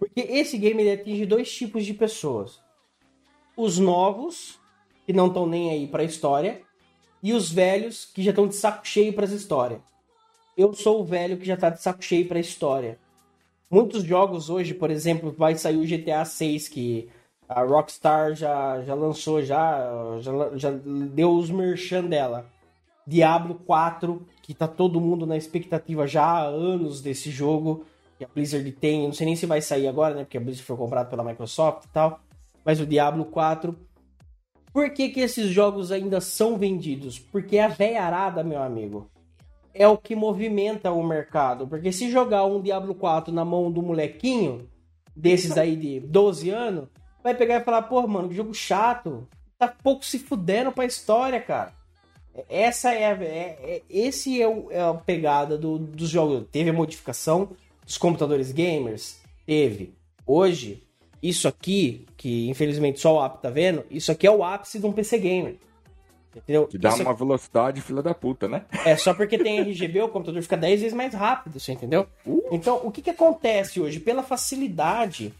[0.01, 2.59] Porque esse game ele atinge dois tipos de pessoas.
[3.55, 4.59] Os novos,
[5.05, 6.63] que não estão nem aí pra história,
[7.23, 9.79] e os velhos, que já estão de saco cheio pras histórias.
[10.57, 12.99] Eu sou o velho que já tá de saco cheio pra história.
[13.71, 17.11] Muitos jogos hoje, por exemplo, vai sair o GTA 6, que
[17.47, 22.47] a Rockstar já, já lançou, já, já, já deu os merchan dela.
[23.07, 27.85] Diablo 4, que tá todo mundo na expectativa já há anos desse jogo,
[28.20, 30.62] que a Blizzard tem, não sei nem se vai sair agora, né, porque a Blizzard
[30.66, 32.20] foi comprada pela Microsoft e tal,
[32.62, 33.74] mas o Diablo 4.
[34.74, 37.18] Por que que esses jogos ainda são vendidos?
[37.18, 39.11] Porque a veiarada, meu amigo,
[39.72, 43.80] é o que movimenta o mercado, porque se jogar um Diablo 4 na mão do
[43.83, 44.68] molequinho,
[45.16, 46.88] desses aí de 12 anos,
[47.24, 49.26] vai pegar e falar, pô, mano, que jogo chato,
[49.59, 51.72] tá pouco se fudendo pra história, cara.
[52.50, 56.44] Essa é, a- é- é- esse é, o- é a pegada do- dos jogos.
[56.52, 57.48] Teve a modificação
[57.85, 59.21] dos computadores gamers?
[59.47, 59.95] Teve.
[60.27, 60.83] Hoje,
[61.23, 64.87] isso aqui, que infelizmente só o app tá vendo, isso aqui é o ápice de
[64.87, 65.57] um PC gamer.
[66.35, 66.66] Entendeu?
[66.66, 68.64] Que dá Isso uma velocidade filha da puta, né?
[68.85, 72.07] é só porque tem RGB, o computador fica 10 vezes mais rápido, você entendeu?
[72.53, 73.99] Então, o que, que acontece hoje?
[73.99, 75.35] Pela facilidade,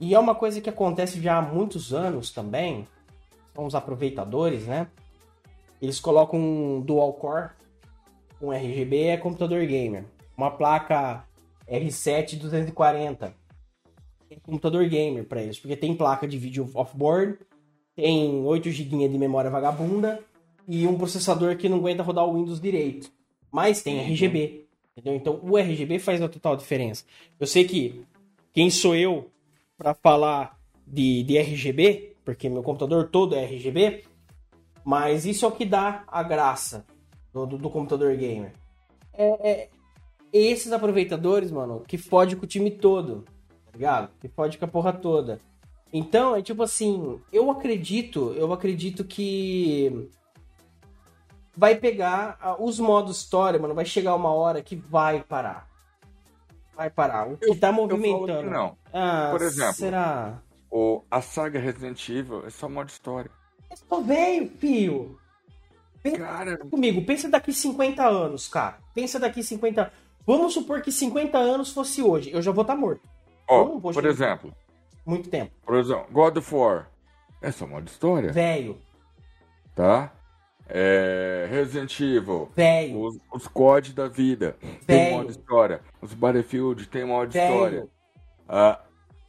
[0.00, 2.86] e é uma coisa que acontece já há muitos anos também,
[3.54, 4.86] são os aproveitadores, né?
[5.82, 7.50] Eles colocam um dual core,
[8.40, 10.04] um RGB é computador gamer,
[10.38, 11.24] uma placa
[11.68, 13.34] R7 240
[14.30, 17.38] é computador gamer para eles, porque tem placa de vídeo off-board,
[17.96, 20.20] tem 8 GB de memória vagabunda
[20.66, 23.10] e um processador que não aguenta rodar o Windows direito.
[23.50, 25.14] Mas tem RGB, entendeu?
[25.16, 27.04] Então o RGB faz a total diferença.
[27.40, 28.04] Eu sei que
[28.52, 29.30] quem sou eu
[29.76, 34.04] para falar de, de RGB, porque meu computador todo é RGB,
[34.84, 36.84] mas isso é o que dá a graça
[37.32, 38.52] do, do- do computador gamer.
[39.14, 39.68] É, é
[40.32, 43.24] esses aproveitadores, mano, que fode com o time todo,
[43.66, 44.10] tá ligado?
[44.20, 45.40] Que fode com a porra toda.
[45.92, 50.10] Então, é tipo assim, eu acredito, eu acredito que
[51.56, 55.66] vai pegar os modos história, mano, vai chegar uma hora que vai parar.
[56.76, 57.26] Vai parar.
[57.26, 58.50] O que tá falo que movimentando.
[58.50, 58.76] não.
[58.92, 60.40] Ah, Por exemplo, Será?
[60.70, 63.30] O, a saga Resident Evil é só modo história.
[63.70, 65.18] Eu tô velho, fio.
[66.16, 68.78] Cara, comigo, pensa daqui 50 anos, cara.
[68.94, 69.92] Pensa daqui 50
[70.28, 72.30] Vamos supor que 50 anos fosse hoje.
[72.30, 73.00] Eu já vou estar morto.
[73.48, 74.10] ó, Não vou por chegar.
[74.10, 74.52] exemplo,
[75.06, 75.52] Muito tempo.
[75.64, 76.90] por exemplo, God of War
[77.40, 78.76] é só modo história, Velho.
[79.74, 80.12] tá?
[80.68, 83.00] É, Resident Evil, Velho.
[83.00, 84.54] os, os COD da vida
[84.86, 85.16] tem Velho.
[85.16, 85.80] modo história.
[86.02, 87.54] Os Battlefield tem modo Velho.
[87.54, 87.88] história.
[88.46, 88.78] Ah,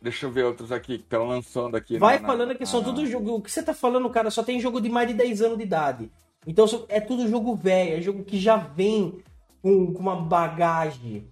[0.02, 1.98] deixa eu ver outros aqui que estão lançando aqui.
[1.98, 3.36] Vai na- falando na- que são na- tudo jogo.
[3.36, 5.64] O que você tá falando, cara, só tem jogo de mais de 10 anos de
[5.64, 6.12] idade.
[6.46, 9.20] Então é tudo jogo velho, é jogo que já vem
[9.62, 11.28] com, com uma bagagem.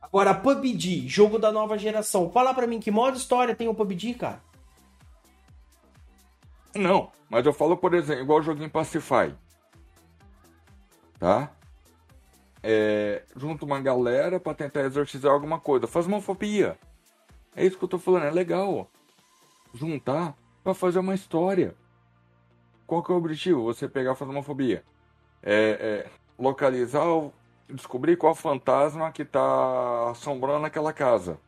[0.00, 2.30] Agora, PUBG, jogo da nova geração.
[2.30, 4.40] Fala pra mim que modo história tem o PUBG, cara?
[6.74, 9.34] Não, mas eu falo, por exemplo, igual o joguinho Pacify.
[11.18, 11.50] Tá?
[12.62, 15.86] É, junta uma galera pra tentar exorcizar alguma coisa.
[15.86, 16.78] Fasmofobia.
[17.56, 18.88] É isso que eu tô falando, é legal.
[19.74, 21.74] Juntar pra fazer uma história.
[22.86, 23.64] Qual que é o objetivo?
[23.64, 24.84] Você pegar a fasmofobia.
[25.42, 27.32] É, é localizar, o-
[27.70, 31.38] descobrir qual fantasma que tá assombrando aquela casa.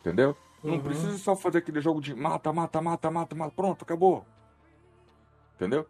[0.00, 0.36] Entendeu?
[0.62, 0.80] Não Uhum.
[0.80, 4.24] precisa só fazer aquele jogo de mata, mata, mata, mata, mata, pronto, acabou.
[5.56, 5.86] Entendeu?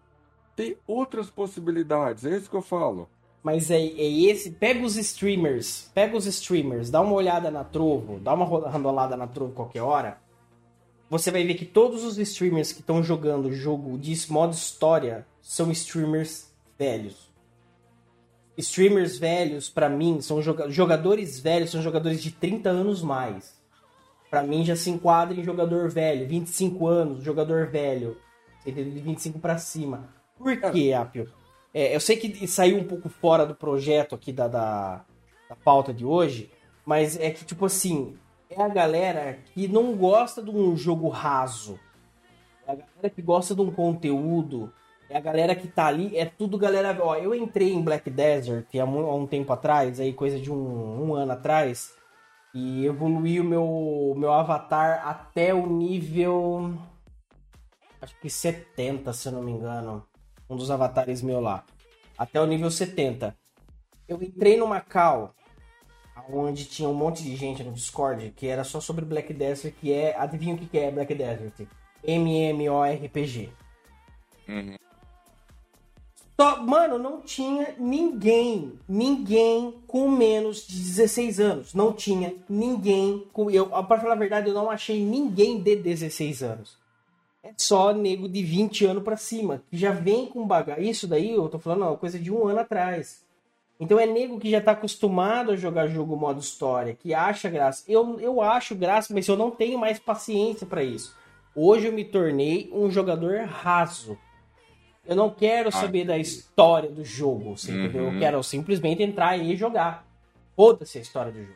[0.55, 3.09] Tem outras possibilidades, é isso que eu falo.
[3.43, 4.51] Mas é, é esse.
[4.51, 5.91] Pega os streamers.
[5.95, 6.91] Pega os streamers.
[6.91, 8.19] Dá uma olhada na Trovo.
[8.19, 10.21] Dá uma randolada na Trovo qualquer hora.
[11.09, 15.71] Você vai ver que todos os streamers que estão jogando jogo de modo história são
[15.71, 17.28] streamers velhos.
[18.59, 23.57] Streamers velhos, pra mim, são joga- jogadores velhos, são jogadores de 30 anos mais.
[24.29, 28.17] Pra mim já se enquadra em jogador velho, 25 anos, jogador velho.
[28.67, 30.09] De 25 pra cima.
[30.37, 31.31] Por quê, Apio?
[31.73, 35.05] É, eu sei que saiu um pouco fora do projeto aqui da, da,
[35.49, 36.51] da pauta de hoje,
[36.85, 38.17] mas é que, tipo assim,
[38.51, 41.79] é a galera que não gosta de um jogo raso.
[42.67, 44.71] É a galera que gosta de um conteúdo.
[45.11, 46.97] É a galera que tá ali, é tudo galera.
[47.01, 51.15] Ó, eu entrei em Black Desert há um tempo atrás, aí coisa de um, um
[51.15, 51.95] ano atrás,
[52.55, 56.75] e evoluí o meu, meu avatar até o nível.
[58.01, 60.07] Acho que 70, se eu não me engano.
[60.49, 61.65] Um dos avatares meu lá.
[62.17, 63.37] Até o nível 70.
[64.07, 65.35] Eu entrei no Macau,
[66.31, 69.93] onde tinha um monte de gente no Discord, que era só sobre Black Desert, que
[69.93, 70.17] é.
[70.17, 71.67] Adivinha o que é Black Desert?
[72.05, 73.53] MMORPG.
[74.49, 74.88] Uhum.
[76.39, 81.75] Mano, não tinha ninguém, ninguém com menos de 16 anos.
[81.75, 83.51] Não tinha ninguém com.
[83.51, 86.79] Eu, pra falar a verdade, eu não achei ninguém de 16 anos.
[87.43, 90.89] É só nego de 20 anos pra cima, que já vem com bagagem.
[90.89, 93.25] Isso daí eu tô falando, não, coisa de um ano atrás.
[93.81, 97.83] Então é nego que já tá acostumado a jogar jogo modo história, que acha graça.
[97.89, 101.17] Eu, eu acho graça, mas eu não tenho mais paciência pra isso.
[101.53, 104.17] Hoje eu me tornei um jogador raso.
[105.09, 108.05] Eu não quero saber da história do jogo, você entendeu?
[108.05, 108.19] Eu Uhum.
[108.19, 110.07] quero simplesmente entrar e jogar.
[110.55, 111.55] Foda-se a história do jogo.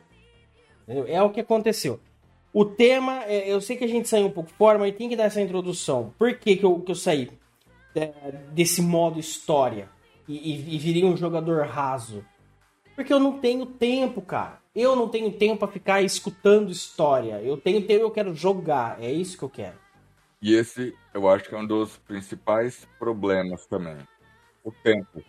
[0.83, 1.05] Entendeu?
[1.07, 1.99] É o que aconteceu.
[2.51, 5.15] O tema, é, eu sei que a gente saiu um pouco fora, mas tem que
[5.15, 6.13] dar essa introdução.
[6.17, 7.29] Por que, que, eu, que eu saí
[7.95, 8.11] é,
[8.51, 9.87] desse modo história
[10.27, 12.25] e, e, e virei um jogador raso?
[12.95, 14.59] Porque eu não tenho tempo, cara.
[14.75, 17.39] Eu não tenho tempo pra ficar escutando história.
[17.41, 18.97] Eu tenho tempo, eu quero jogar.
[19.01, 19.77] É isso que eu quero.
[20.43, 23.97] E esse eu acho que é um dos principais problemas também.
[24.61, 25.23] O tempo.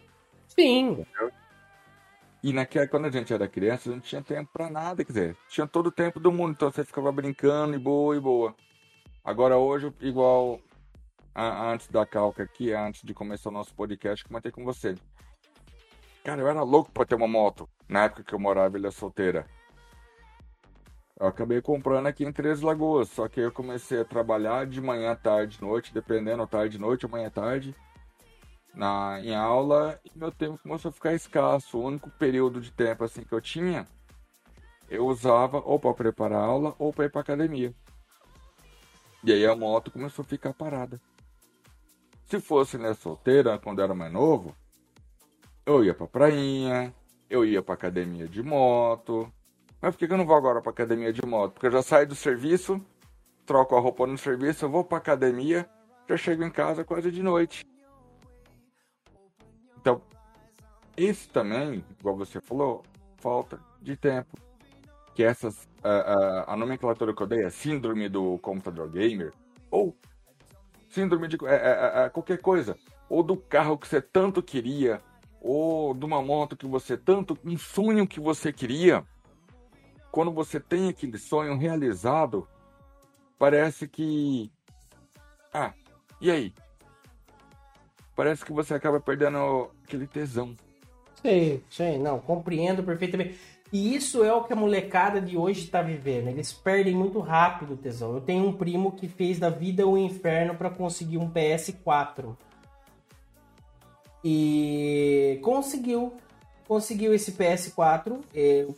[0.49, 1.07] Sim.
[2.43, 5.37] E naquela, quando a gente era criança, a gente tinha tempo pra nada, quer dizer,
[5.49, 8.57] tinha todo o tempo do mundo, então você ficava brincando e boa e boa.
[9.25, 10.61] Agora hoje, igual
[11.33, 14.97] a- antes da calca aqui, antes de começar o nosso podcast, comentei com você.
[16.25, 18.91] Cara, eu era louco pra ter uma moto na época que eu morava em Ilha
[18.91, 19.47] Solteira.
[21.19, 25.15] Eu acabei comprando aqui em Três Lagoas, só que eu comecei a trabalhar de manhã,
[25.15, 27.75] tarde, noite, dependendo, tarde, noite ou manhã, tarde
[28.75, 31.79] na, em aula e meu tempo começou a ficar escasso.
[31.79, 33.87] O único período de tempo assim que eu tinha,
[34.89, 37.75] eu usava ou para preparar aula ou para ir para academia.
[39.23, 41.01] E aí a moto começou a ficar parada.
[42.27, 44.55] Se fosse né, solteira, quando era mais novo,
[45.65, 46.95] eu ia pra prainha,
[47.31, 49.33] eu ia pra academia de moto.
[49.85, 51.53] Mas por que eu não vou agora pra academia de moto?
[51.53, 52.81] Porque eu já saio do serviço,
[53.45, 55.69] troco a roupa no serviço, eu vou pra academia,
[56.09, 57.67] já chego em casa quase de noite.
[59.79, 60.01] Então,
[60.97, 62.83] isso também, igual você falou,
[63.19, 64.39] falta de tempo.
[65.15, 69.35] Que essas, a, a, a nomenclatura que eu dei é síndrome do computador gamer,
[69.71, 69.95] ou
[70.89, 72.75] síndrome de é, é, é, qualquer coisa,
[73.07, 75.03] ou do carro que você tanto queria,
[75.43, 79.05] ou de uma moto que você tanto, um sonho que você queria.
[80.15, 82.47] Quando você tem aquele sonho realizado,
[83.37, 84.49] parece que.
[85.53, 85.73] Ah,
[86.21, 86.55] e aí?
[88.15, 90.55] Parece que você acaba perdendo aquele tesão.
[91.21, 93.37] Sei, sei, não, compreendo perfeitamente.
[93.73, 96.29] E isso é o que a molecada de hoje tá vivendo.
[96.29, 98.15] Eles perdem muito rápido o tesão.
[98.15, 102.37] Eu tenho um primo que fez da vida o inferno para conseguir um PS4.
[104.23, 106.13] E conseguiu.
[106.69, 108.21] Conseguiu esse PS4.
[108.33, 108.69] eh,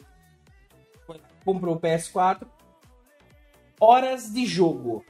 [1.47, 2.45] comprou o PS4.
[3.81, 5.05] Horas de jogo.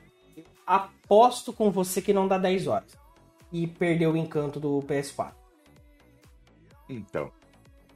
[0.67, 2.99] Aposto com você que não dá 10 horas.
[3.53, 5.33] e perdeu o encanto do PS4.
[6.89, 7.31] Então,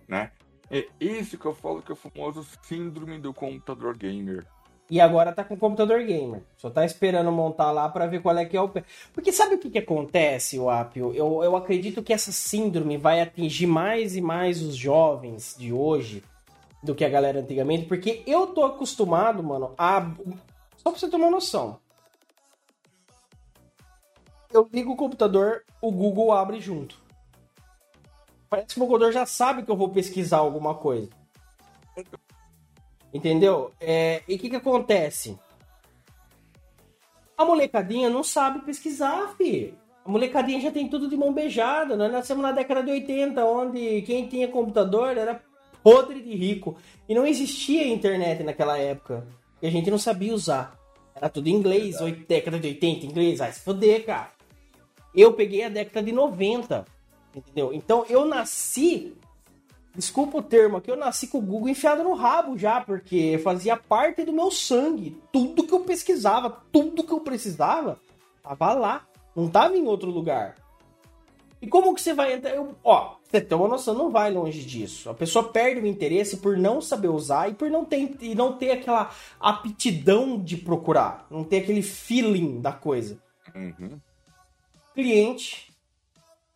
[0.09, 0.31] né?
[0.71, 4.47] É isso que eu falo que é o famoso síndrome do computador gamer.
[4.89, 6.43] E agora tá com computador gamer.
[6.57, 8.71] Só tá esperando montar lá pra ver qual é que é o.
[9.13, 11.13] Porque sabe o que, que acontece, o Apio?
[11.13, 16.23] Eu, eu acredito que essa síndrome vai atingir mais e mais os jovens de hoje
[16.83, 20.01] do que a galera antigamente, porque eu tô acostumado, mano, a.
[20.77, 21.79] Só pra você ter uma noção.
[24.53, 27.01] Eu ligo o computador, o Google abre junto.
[28.49, 31.09] Parece que o computador já sabe que eu vou pesquisar alguma coisa.
[33.13, 33.73] Entendeu?
[33.81, 35.39] É, e o que que acontece?
[37.37, 39.75] A molecadinha não sabe pesquisar, fi.
[40.05, 41.97] A molecadinha já tem tudo de mão beijada.
[41.97, 45.41] Nós nascemos na década de 80, onde quem tinha computador era
[45.83, 46.77] podre de rico.
[47.09, 49.27] E não existia internet naquela época.
[49.61, 50.79] E a gente não sabia usar.
[51.15, 53.39] Era tudo em inglês, oit- década de 80, inglês.
[53.39, 54.29] Vai se foder, cara.
[55.15, 56.85] Eu peguei a década de 90.
[57.35, 57.73] Entendeu?
[57.73, 59.15] Então eu nasci
[59.93, 63.77] Desculpa o termo aqui, eu nasci com o Google enfiado no rabo já, porque fazia
[63.77, 65.21] parte do meu sangue.
[65.33, 67.99] Tudo que eu pesquisava, tudo que eu precisava,
[68.41, 69.05] tava lá.
[69.35, 70.55] Não tava em outro lugar.
[71.63, 72.55] E como que você vai entrar?
[72.55, 75.11] Eu- ó, você tem uma noção, não vai longe disso.
[75.11, 78.55] A pessoa perde o interesse por não saber usar e por não ter, e não
[78.57, 81.27] ter aquela aptidão de procurar.
[81.31, 83.19] Não ter aquele feeling da coisa
[83.55, 84.01] Uhum.
[84.95, 85.69] cliente.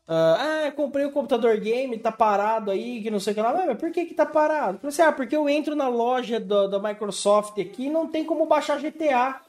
[0.06, 3.52] Ah, ah, comprei o computador game, tá parado aí, que não sei o que lá.
[3.66, 4.78] Mas por que que tá parado?
[4.78, 8.24] Falei assim, ah, porque eu entro na loja do- da Microsoft aqui e não tem
[8.24, 9.40] como baixar GTA.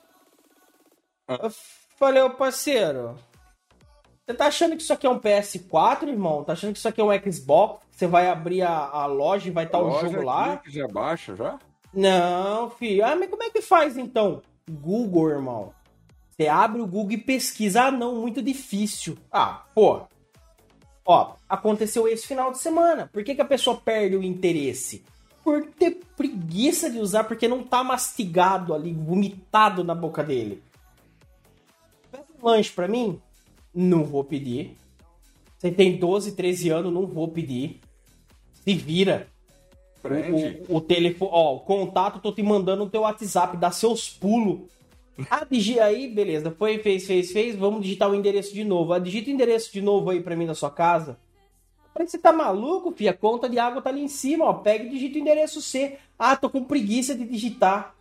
[1.28, 1.51] Eu
[1.97, 3.18] falei, ô parceiro,
[4.26, 6.43] você tá achando que isso aqui é um PS4, irmão?
[6.43, 7.86] Tá achando que isso aqui é um Xbox?
[7.91, 10.57] Você vai abrir a, a loja e vai estar o Loja jogo lá?
[10.57, 11.59] que já baixa já?
[11.93, 13.05] Não, filho.
[13.05, 14.41] Ah, mas como é que faz então?
[14.69, 15.73] Google, irmão.
[16.32, 17.84] Você abre o Google e pesquisa.
[17.84, 19.15] Ah, não, muito difícil.
[19.32, 20.01] Ah, pô.
[21.05, 23.07] Ó, aconteceu esse final de semana.
[23.13, 25.05] Por que, que a pessoa perde o interesse?
[25.43, 30.63] Por ter preguiça de usar, porque não tá mastigado ali, vomitado na boca dele.
[32.11, 33.21] Pede um lanche pra mim?
[33.76, 34.78] Não vou pedir.
[35.57, 37.82] Você tem 12, 13 anos, não vou pedir.
[38.63, 39.28] Se vira.
[40.01, 40.61] Prende.
[40.69, 44.61] O, o telefone, ó, o contato, tô te mandando no teu WhatsApp, dá seus pulos.
[45.30, 46.51] Ah, digi aí, beleza.
[46.51, 47.55] Foi, fez, fez, fez.
[47.55, 48.93] Vamos digitar o endereço de novo.
[48.93, 51.17] Ah, digita o endereço de novo aí pra mim na sua casa.
[51.93, 53.09] Falei, você tá maluco, filho?
[53.09, 54.53] A conta de água tá ali em cima, ó.
[54.53, 55.97] Pega e digita o endereço C.
[56.19, 57.95] Ah, tô com preguiça de digitar.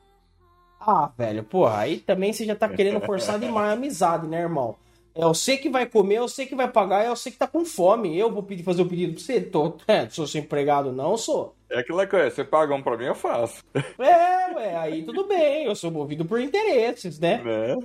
[0.81, 4.77] Ah, velho, porra, aí também você já tá querendo forçar demais a amizade, né, irmão?
[5.15, 7.65] É você que vai comer, é você que vai pagar, é você que tá com
[7.65, 8.19] fome.
[8.19, 9.41] Eu vou pedir, fazer o pedido pra você?
[9.41, 11.55] Tô, é, sou seu empregado, não sou.
[11.71, 13.62] É aquela coisa, você paga um pra mim, eu faço.
[13.99, 17.41] É, ué, aí tudo bem, eu sou movido por interesses, né?
[17.45, 17.77] Né?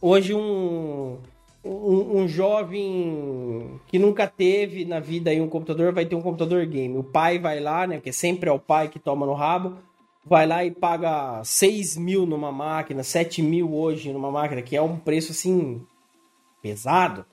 [0.00, 1.18] Hoje um,
[1.64, 6.64] um, um jovem que nunca teve na vida aí um computador vai ter um computador
[6.66, 6.96] game.
[6.96, 7.96] O pai vai lá, né?
[7.96, 9.76] Porque sempre é o pai que toma no rabo.
[10.24, 14.82] Vai lá e paga 6 mil numa máquina, 7 mil hoje numa máquina, que é
[14.82, 15.82] um preço assim
[16.62, 17.24] pesado.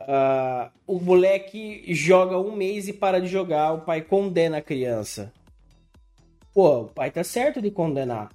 [0.00, 5.32] Ah, o moleque joga um mês e para de jogar, o pai condena a criança.
[6.54, 8.30] Pô, o pai tá certo de condenar.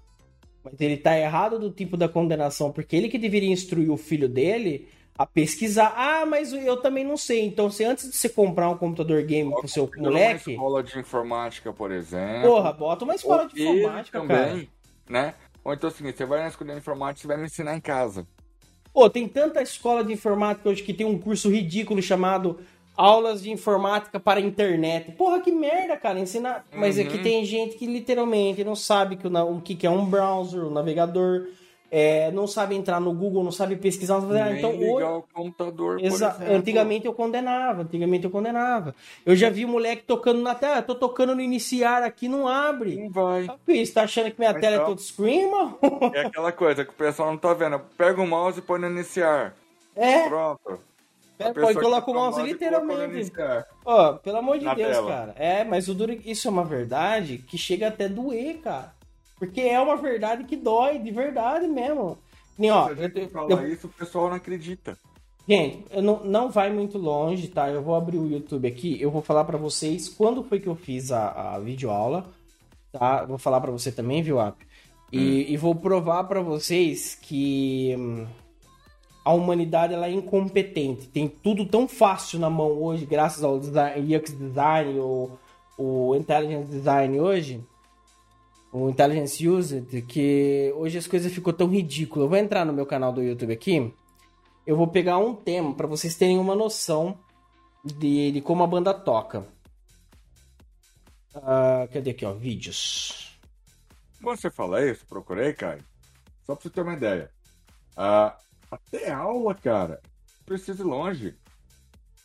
[0.64, 4.28] Mas ele tá errado do tipo da condenação, porque ele que deveria instruir o filho
[4.30, 4.88] dele
[5.18, 5.94] a pesquisar.
[5.96, 7.46] Ah, mas eu também não sei.
[7.46, 11.00] Então, se antes de você comprar um computador game pro seu Uma moleque, escola de
[11.00, 12.50] informática, por exemplo.
[12.50, 14.46] porra, bota uma escola de informática, cara.
[14.48, 14.70] também,
[15.10, 15.36] né?
[15.64, 18.28] Ou então assim, você vai na escola de informática, você vai me ensinar em casa.
[18.96, 22.60] Pô, tem tanta escola de informática hoje que tem um curso ridículo chamado
[22.96, 25.12] Aulas de Informática para Internet.
[25.12, 26.66] Porra, que merda, cara, ensinar.
[26.74, 27.24] Mas é que Uhum.
[27.24, 31.46] tem gente que literalmente não sabe que o que, que é um browser, um navegador,
[31.98, 34.16] é, não sabe entrar no Google, não sabe pesquisar.
[34.20, 34.38] Não sabe...
[34.42, 35.06] Ah, então, hoje...
[35.06, 36.36] o computador, Exa-.
[36.50, 38.94] Antigamente eu condenava, antigamente eu condenava.
[39.26, 42.98] Eu já vi o moleque tocando na tela, tô tocando no iniciar aqui, não abre.
[42.98, 43.48] Não vai.
[43.66, 45.80] Você tá achando que minha Mas tela é então- touchscreen, irmão?
[46.14, 47.80] É aquela coisa que o pessoal não tá vendo.
[47.98, 49.56] Pega o mouse e põe no iniciar.
[49.96, 50.80] É, Pronto.
[51.40, 53.32] É, pode colocar o tá mouse literalmente.
[53.86, 55.10] Ó, pelo amor de Na Deus, tela.
[55.10, 55.36] cara.
[55.38, 58.94] É, mas o duro isso é uma verdade que chega até doer, cara.
[59.38, 62.18] Porque é uma verdade que dói, de verdade mesmo.
[62.58, 64.98] Nem, ó, Se a gente eu- fala eu- isso, o pessoal não acredita.
[65.48, 67.70] gente, eu não, não vai muito longe, tá?
[67.70, 70.76] Eu vou abrir o YouTube aqui, eu vou falar pra vocês quando foi que eu
[70.76, 72.26] fiz a, a videoaula,
[72.92, 73.26] tá?
[73.26, 74.58] Vou falar pra você também, viu, Ap?
[75.12, 78.26] E, e vou provar pra vocês que hum,
[79.24, 81.08] a humanidade ela é incompetente.
[81.08, 85.30] Tem tudo tão fácil na mão hoje, graças ao design, UX design, o,
[85.78, 87.62] o intelligence design hoje,
[88.78, 92.26] o intelligence used, que hoje as coisas ficou tão ridículas.
[92.26, 93.94] Eu vou entrar no meu canal do YouTube aqui.
[94.68, 97.18] Eu vou pegar um tema pra vocês terem uma noção
[97.86, 99.48] de, de como a banda toca.
[101.36, 102.34] Ah, cadê aqui, ó?
[102.34, 103.40] Vídeos.
[104.20, 105.82] Você fala isso, procurei, Caio.
[106.44, 107.32] Só pra você ter uma ideia.
[107.96, 108.38] Ah,
[108.70, 110.02] até aula, cara,
[110.46, 111.34] precisa ir longe.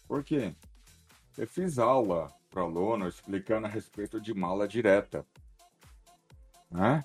[0.09, 0.53] Por quê?
[1.39, 5.25] Eu fiz aula para aluno explicando a respeito de mala direta.
[6.71, 7.05] Né?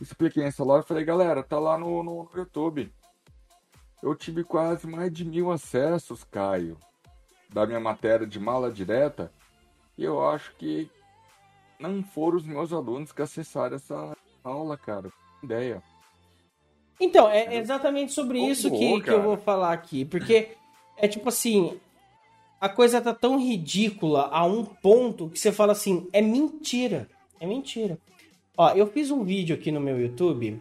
[0.00, 2.92] Expliquei essa loja e falei, galera, tá lá no, no YouTube.
[4.02, 6.76] Eu tive quase mais de mil acessos, Caio,
[7.48, 9.32] da minha matéria de mala direta.
[9.96, 10.90] E eu acho que
[11.78, 15.10] não foram os meus alunos que acessaram essa aula, cara.
[15.42, 15.82] Ideia.
[17.00, 20.04] Então, é exatamente sobre Como isso que, que eu vou falar aqui.
[20.04, 20.56] Porque
[20.96, 21.78] é tipo assim.
[22.60, 27.08] A coisa tá tão ridícula a um ponto que você fala assim: é mentira.
[27.40, 27.98] É mentira.
[28.56, 30.60] Ó, eu fiz um vídeo aqui no meu YouTube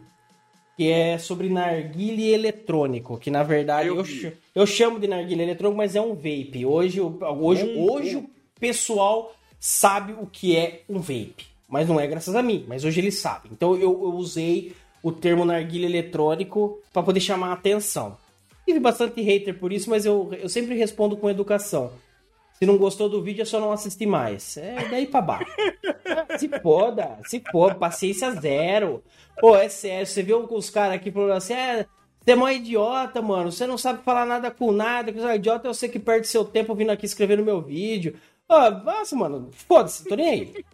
[0.75, 3.17] que é sobre narguile eletrônico.
[3.19, 6.65] Que na verdade Eu eu, eu chamo de narguile eletrônico, mas é um vape.
[6.65, 8.29] Hoje, o- hoje, Um- hoje o
[8.59, 11.45] pessoal sabe o que é um vape.
[11.69, 13.51] Mas não é graças a mim, mas hoje eles sabem.
[13.51, 18.17] Então eu, eu usei o termo narguilha eletrônico para poder chamar a atenção.
[18.65, 21.91] Tive bastante hater por isso, mas eu, eu sempre respondo com educação.
[22.63, 24.55] Se não gostou do vídeo, é só não assistir mais.
[24.55, 25.51] É daí pra baixo.
[26.39, 29.03] se foda, se foda, paciência zero.
[29.37, 31.85] Pô, é sério, você viu os caras aqui falando assim, é,
[32.23, 35.35] você é mó idiota, mano, você não sabe falar nada com nada, que você é
[35.35, 38.15] idiota é você que perde seu tempo vindo aqui escrever no meu vídeo.
[38.47, 40.65] Ó, nossa, mano, foda-se, tô nem aí.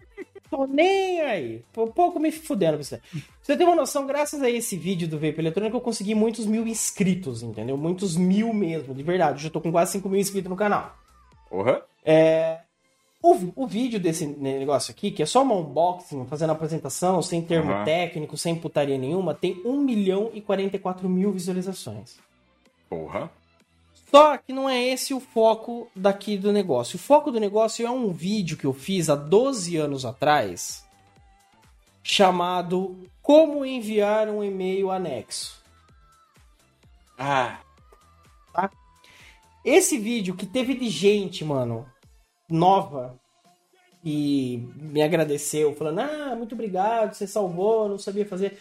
[0.47, 1.63] Tô nem aí.
[1.75, 2.97] Um pouco me fudendo com você.
[2.97, 6.45] Pra Você tem uma noção, graças a esse vídeo do Vape Eletrônico, eu consegui muitos
[6.45, 7.75] mil inscritos, entendeu?
[7.75, 9.39] Muitos mil mesmo, de verdade.
[9.39, 10.98] Eu já tô com quase 5 mil inscritos no canal.
[11.49, 11.83] Porra.
[13.21, 17.71] O, o vídeo desse negócio aqui, que é só uma unboxing, fazendo apresentação, sem termo
[17.71, 17.83] Aham.
[17.83, 22.17] técnico, sem putaria nenhuma, tem 1 milhão e 44 mil visualizações.
[22.89, 23.29] Porra.
[24.09, 26.95] Só que não é esse o foco daqui do negócio.
[26.95, 30.85] O foco do negócio é um vídeo que eu fiz há 12 anos atrás,
[32.01, 35.61] chamado Como Enviar um E-mail Anexo.
[37.17, 37.59] Ah.
[39.70, 41.86] Esse vídeo que teve de gente, mano,
[42.49, 43.20] nova,
[44.03, 48.57] e me agradeceu, falando: Ah, muito obrigado, você salvou, não sabia fazer.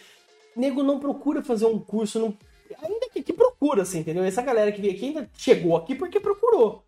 [0.55, 2.37] Nego não procura fazer um curso, não...
[2.83, 4.23] ainda que, que procura, assim, entendeu?
[4.23, 6.83] Essa galera que veio aqui ainda chegou aqui porque procurou.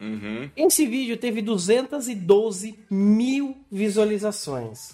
[0.00, 0.48] Uhum.
[0.56, 4.92] Esse vídeo teve 212 mil visualizações.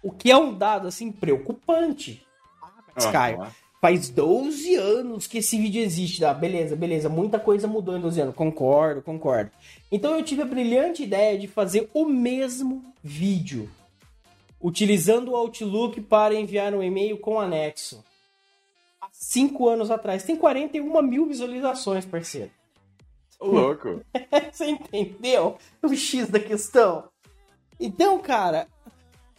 [0.00, 2.24] O que é um dado, assim, preocupante.
[2.94, 3.52] Ah, Caio, Aham.
[3.86, 6.24] Faz 12 anos que esse vídeo existe.
[6.24, 7.08] Ah, beleza, beleza.
[7.08, 8.34] Muita coisa mudou em 12 anos.
[8.34, 9.52] Concordo, concordo.
[9.92, 13.70] Então eu tive a brilhante ideia de fazer o mesmo vídeo.
[14.60, 18.02] Utilizando o Outlook para enviar um e-mail com anexo.
[19.00, 20.24] Há 5 anos atrás.
[20.24, 22.50] Tem 41 mil visualizações, parceiro.
[23.38, 24.00] Ô, louco.
[24.50, 27.04] Você entendeu o X da questão?
[27.78, 28.66] Então, cara,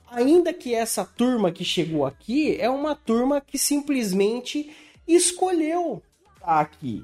[0.10, 4.70] ainda que essa turma que chegou aqui é uma turma que simplesmente
[5.08, 6.02] escolheu
[6.36, 7.04] estar aqui.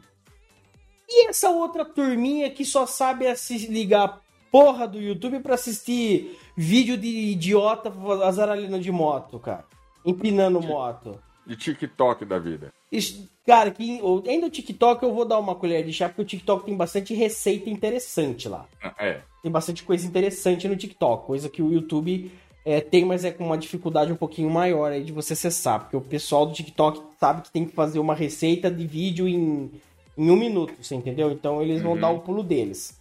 [1.08, 6.98] E essa outra turminha que só sabe se ligar porra do YouTube pra assistir vídeo
[6.98, 7.92] de idiota
[8.24, 9.66] azaralhando de moto, cara.
[10.06, 11.20] Empinando moto.
[11.46, 12.74] De TikTok da vida.
[12.92, 14.00] Isso- Cara, que,
[14.30, 17.14] ainda o TikTok eu vou dar uma colher de chá, porque o TikTok tem bastante
[17.14, 18.66] receita interessante lá.
[18.98, 19.20] É.
[19.42, 22.32] Tem bastante coisa interessante no TikTok, coisa que o YouTube
[22.66, 25.98] é, tem, mas é com uma dificuldade um pouquinho maior aí de você acessar, porque
[25.98, 29.70] o pessoal do TikTok sabe que tem que fazer uma receita de vídeo em,
[30.18, 31.32] em um minuto, você entendeu?
[31.32, 32.00] Então eles vão Uhum.
[32.00, 32.98] dar o pulo deles.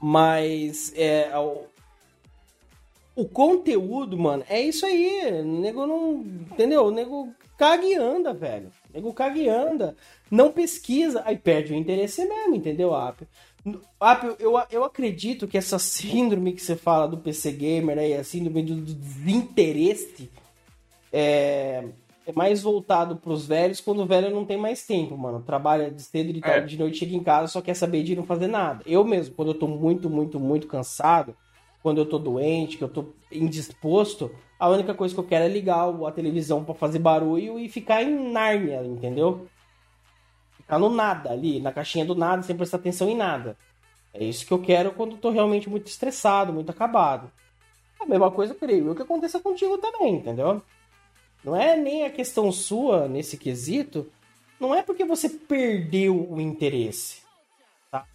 [0.00, 1.64] Mas é, o,
[3.14, 5.42] o conteúdo, mano, é isso aí.
[5.42, 6.20] O nego não.
[6.52, 6.86] Entendeu?
[6.86, 8.68] O nego caga e anda, velho.
[8.88, 9.94] O nego caga e anda.
[10.30, 13.26] Não pesquisa, aí perde o interesse mesmo, entendeu, Apio?
[13.98, 18.24] Apio, eu, eu acredito que essa síndrome que você fala do PC Gamer aí, a
[18.24, 20.30] síndrome do, do desinteresse,
[21.12, 21.84] é,
[22.26, 25.42] é mais voltado pros velhos quando o velho não tem mais tempo, mano.
[25.42, 26.66] Trabalha de cedo, de tarde, É.
[26.66, 28.82] de noite, chega em casa, só quer saber de não fazer nada.
[28.86, 31.34] Eu mesmo, quando eu tô muito, muito, muito cansado,
[31.82, 35.48] quando eu tô doente, que eu tô indisposto, a única coisa que eu quero é
[35.48, 39.46] ligar a televisão pra fazer barulho e ficar em Nárnia, entendeu?
[40.70, 43.56] Ficar no nada ali, na caixinha do nada, sem prestar atenção em nada.
[44.14, 47.28] É isso que eu quero quando tô realmente muito estressado, muito acabado.
[47.98, 50.62] A mesma coisa, creio eu, que aconteça contigo também, entendeu?
[51.42, 54.06] Não é nem a questão sua nesse quesito,
[54.60, 57.22] não é porque você perdeu o interesse,
[57.90, 58.06] tá?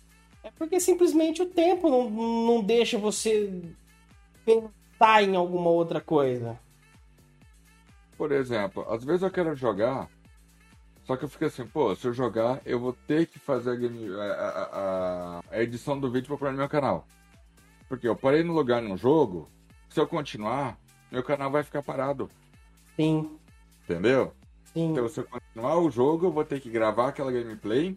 [0.41, 3.51] É porque simplesmente o tempo não, não deixa você
[4.45, 6.57] pensar em alguma outra coisa.
[8.17, 10.07] Por exemplo, às vezes eu quero jogar,
[11.05, 13.75] só que eu fico assim, pô, se eu jogar, eu vou ter que fazer a,
[13.75, 17.07] game- a- a- a- edição do vídeo pra pôr no meu canal.
[17.87, 19.47] Porque eu parei no lugar no jogo,
[19.89, 20.77] se eu continuar,
[21.11, 22.29] meu canal vai ficar parado,
[22.95, 23.37] Sim,
[23.83, 24.33] entendeu?
[24.73, 24.91] sim.
[24.91, 27.95] Então, se eu continuar o jogo, eu vou ter que gravar aquela gameplay,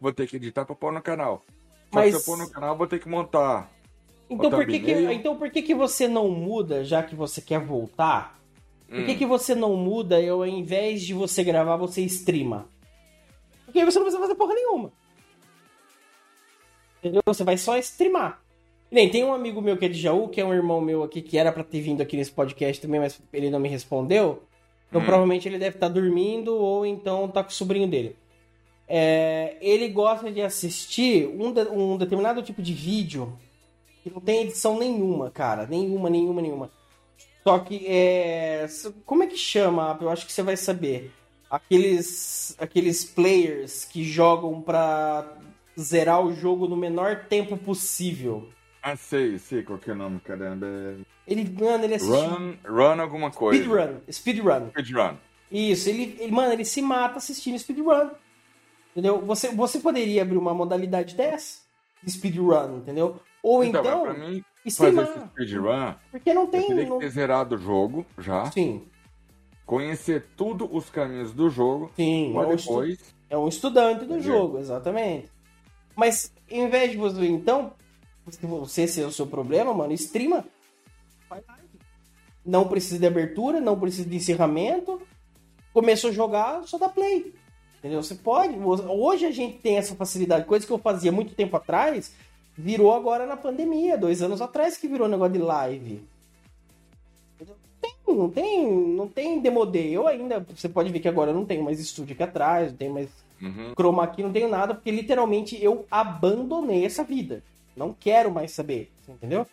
[0.00, 1.42] vou ter que editar pra pôr no canal.
[1.92, 3.70] Só Mas- se eu pôr no canal, eu vou ter que montar.
[4.28, 7.60] Então por que, que, então por que, que você não muda, já que você quer
[7.60, 8.38] voltar?
[8.94, 9.06] Por Hum.
[9.06, 12.68] que, que você não muda e ao invés de você gravar, você streama?
[13.64, 14.92] Porque aí você não precisa fazer porra nenhuma.
[17.00, 17.22] Entendeu?
[17.26, 18.40] Você vai só streamar.
[18.90, 21.20] Nem, tem um amigo meu que é de Jaú, que é um irmão meu aqui,
[21.20, 24.44] que era pra ter vindo aqui nesse podcast também, mas ele não me respondeu.
[24.88, 25.04] Então Hum.
[25.04, 28.14] provavelmente ele deve estar dormindo ou então tá com o sobrinho dele.
[28.86, 33.36] É, ele gosta de assistir um, de- um determinado tipo de vídeo
[34.02, 35.66] que não tem edição nenhuma, cara.
[35.66, 36.70] Nenhuma, nenhuma, nenhuma.
[37.46, 38.66] Só que é.
[39.04, 39.98] Como é que chama?
[40.00, 41.12] Eu acho que você vai saber.
[41.50, 42.56] Aqueles.
[42.58, 45.36] Aqueles players que jogam pra
[45.78, 48.48] zerar o jogo no menor tempo possível.
[48.82, 50.66] Ah, sei, sei qual que é o nome, caramba.
[50.66, 52.10] É Ele, mano, ele assiste.
[52.10, 53.62] Run, run alguma coisa.
[53.62, 54.00] Speedrun.
[54.10, 54.68] Speedrun.
[54.70, 55.16] Speedrun.
[55.50, 58.10] Isso, ele, ele, mano, ele se mata assistindo speedrun.
[58.92, 59.20] Entendeu?
[59.22, 61.62] Você, você poderia abrir uma modalidade dessa
[62.02, 63.20] de speedrun, entendeu?
[63.42, 65.04] Ou então, Então, pra mim, fazer streamar.
[65.04, 66.66] esse speedrun, Porque não eu tem.
[66.66, 68.82] teria não- que ter zerado o jogo já, Sim,
[69.66, 72.30] conhecer tudo os caminhos do jogo, sim.
[72.32, 73.14] pra é um estu- depois...
[73.30, 75.28] É um estudante do jogo, exatamente.
[75.96, 77.72] Mas, em vez de você, então,
[78.30, 80.44] se você ser o seu problema, mano, streama.
[82.44, 85.00] Não precisa de abertura, não precisa de encerramento.
[85.72, 87.34] Começou a jogar, só dá play.
[87.78, 88.02] Entendeu?
[88.02, 88.54] Você pode.
[88.58, 90.44] Hoje a gente tem essa facilidade.
[90.44, 92.14] Coisa que eu fazia muito tempo atrás,
[92.56, 93.96] virou agora na pandemia.
[93.98, 96.02] Dois anos atrás que virou negócio de live.
[97.80, 99.90] Tem, não tem, não tem demodê.
[99.90, 102.76] Eu ainda, você pode ver que agora eu não tenho mais estúdio aqui atrás, não
[102.78, 103.08] tenho mais
[103.42, 103.72] Uhum.
[103.76, 107.42] chroma aqui, não tenho nada, porque literalmente eu abandonei essa vida.
[107.76, 109.44] Não quero mais saber, entendeu?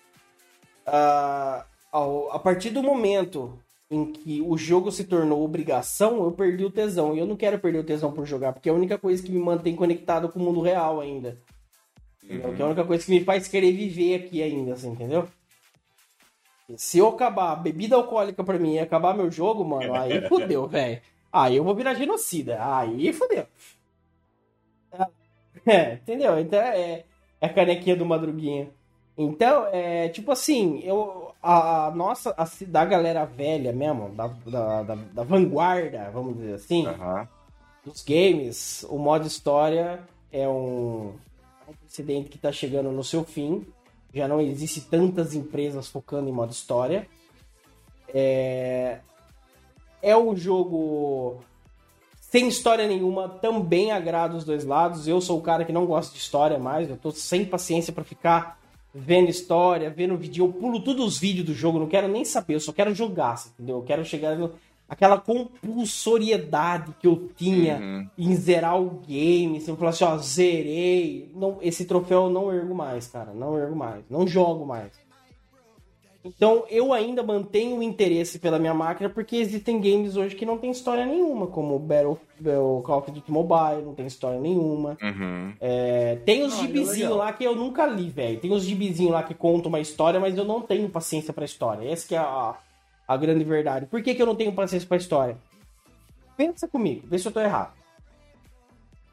[0.85, 3.57] Ah, ao- a partir do momento
[3.89, 7.13] em que o jogo se tornou obrigação, eu perdi o tesão.
[7.15, 9.31] E eu não quero perder o tesão por jogar, porque é a única coisa que
[9.31, 11.37] me mantém conectado com o mundo real ainda.
[12.31, 12.55] Entendeu?
[12.55, 15.27] Que é a única coisa que me faz querer viver aqui ainda, assim, entendeu?
[16.77, 21.01] Se eu acabar bebida alcoólica pra mim e acabar meu jogo, mano, aí fudeu, velho.
[21.31, 22.57] Aí eu vou virar genocida.
[22.61, 23.45] Aí fudeu.
[25.65, 26.39] É, entendeu?
[26.39, 27.03] Então é,
[27.41, 28.69] é a canequinha do Madruguinha.
[29.17, 34.83] Então, é tipo assim, eu, a, a nossa, a, da galera velha mesmo, da, da,
[34.83, 37.27] da, da vanguarda, vamos dizer assim, Aham.
[37.85, 39.99] dos games, o modo história
[40.31, 41.13] é um,
[41.91, 43.65] precedente que está chegando no seu fim.
[44.13, 47.05] Já não existe tantas empresas focando em modo história.
[48.13, 48.99] É,
[50.01, 51.39] é um jogo
[52.19, 55.05] sem história nenhuma, também agrada os dois lados.
[55.05, 58.05] Eu sou o cara que não gosta de história mais, eu tô sem paciência para
[58.05, 58.57] ficar
[58.93, 60.45] vendo história, vendo vídeo.
[60.45, 63.35] Eu pulo todos os vídeos do jogo, não quero nem saber, eu só quero jogar,
[63.53, 63.77] entendeu?
[63.77, 64.37] Eu quero chegar
[64.91, 68.07] aquela compulsoriedade que eu tinha Uhum.
[68.17, 71.31] em zerar o game, assim, falar assim, ó, zerei.
[71.33, 73.31] Não, esse troféu eu não ergo mais, cara.
[73.33, 74.03] Não ergo mais.
[74.09, 74.91] Não jogo mais.
[76.25, 80.57] Então eu ainda mantenho o interesse pela minha máquina porque existem games hoje que não
[80.57, 84.97] tem história nenhuma, como o Battle, o Call of Duty Mobile, não tem história nenhuma.
[85.01, 85.53] Uhum.
[85.61, 88.39] É, tem os é gibizinhos lá que eu nunca li, velho.
[88.39, 91.89] Tem os gibizinhos lá que contam uma história, mas eu não tenho paciência pra história.
[91.89, 92.55] Essa que é a,
[93.07, 93.85] a grande verdade.
[93.85, 95.37] Por que, que eu não tenho paciência pra história?
[96.37, 97.73] Pensa comigo, vê se eu tô errado.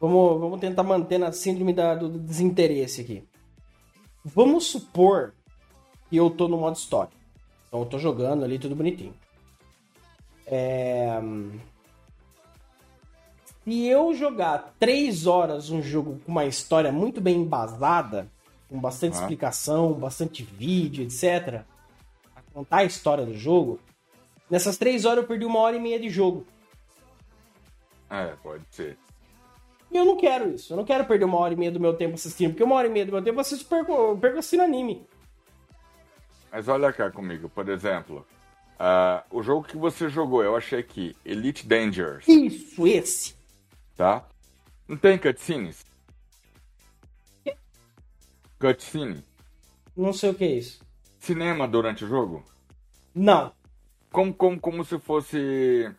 [0.01, 3.25] Vamos, vamos tentar manter na síndrome da- do desinteresse aqui.
[4.25, 5.35] Vamos supor
[6.09, 7.11] que eu tô no modo história.
[7.67, 9.13] Então eu tô jogando ali tudo bonitinho.
[10.47, 11.21] É...
[13.65, 18.27] Se eu jogar três horas um jogo com uma história muito bem embasada,
[18.69, 19.21] com bastante Ah.
[19.21, 21.63] explicação, bastante vídeo, etc.,
[22.59, 23.79] contar a história do jogo,
[24.51, 26.45] nessas três horas eu perdi uma hora e meia de jogo.
[28.11, 28.99] É, pode ser.
[29.93, 30.73] E eu não quero isso.
[30.73, 32.89] Eu não quero perder uma hora e meia do meu tempo assistindo, porque uma hora
[32.89, 35.07] e meia do meu tempo eu assisto perco, eu perco assistindo anime.
[36.51, 38.27] Mas olha cá comigo, por exemplo.
[38.79, 43.35] ah, o jogo que você jogou, eu achei aqui, Elite Dangerous, Isso, esse.
[43.97, 44.27] tá?
[44.89, 45.87] Não tem cutscenes?
[48.59, 49.25] Cutscene?
[49.97, 50.81] Não sei o que é isso.
[51.19, 52.45] Cinema durante o jogo?
[53.15, 53.53] Não.
[54.11, 55.91] Como, como, como se fosse.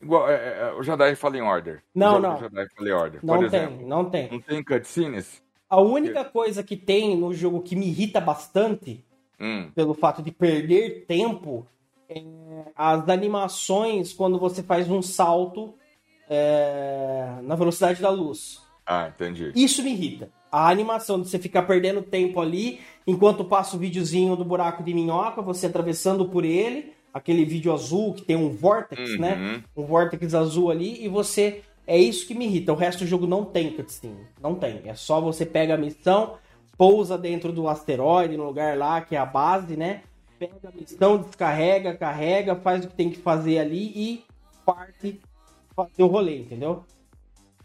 [0.00, 1.82] Igual, é, é, o Jedi Fallen Order.
[1.94, 2.38] Não, não.
[2.38, 3.86] Jedi Fallen Order, Não tem, exemplo.
[3.86, 4.30] não tem.
[4.30, 5.42] Não tem cutscenes?
[5.68, 9.04] A única coisa que tem no jogo que me irrita bastante,
[9.40, 11.66] Hum, pelo fato de perder tempo,
[12.08, 12.22] é
[12.74, 15.74] as animações quando você faz um salto
[16.28, 18.60] é, na velocidade da luz.
[18.84, 19.52] Ah, entendi.
[19.54, 20.30] Isso me irrita.
[20.50, 24.94] A animação de você ficar perdendo tempo ali, enquanto passa o videozinho do buraco de
[24.94, 29.18] minhoca, você atravessando por ele, aquele vídeo azul que tem um vortex, Uhum.
[29.18, 29.62] né?
[29.76, 31.62] Um vortex azul ali, e você.
[31.86, 32.72] É isso que me irrita.
[32.72, 34.26] O resto do jogo não tem cutscene.
[34.42, 34.82] Não tem.
[34.84, 36.34] É só você pega a missão,
[36.76, 40.02] pousa dentro do asteroide, no lugar lá, que é a base, né?
[40.38, 44.24] Pega a missão, descarrega, carrega, faz o que tem que fazer ali e
[44.66, 45.18] parte
[45.74, 46.84] fazer o rolê, entendeu?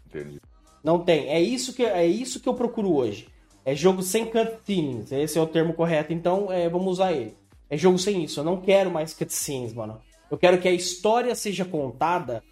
[0.06, 0.40] Entendi.
[0.84, 1.28] Não tem.
[1.28, 3.26] É isso que, é isso que eu procuro hoje.
[3.64, 5.10] É jogo sem cutscenes.
[5.10, 7.34] Esse é o termo correto, então é, vamos usar ele.
[7.70, 8.40] É jogo sem isso.
[8.40, 9.98] Eu não quero mais cutscenes, mano.
[10.30, 12.44] Eu quero que a história seja contada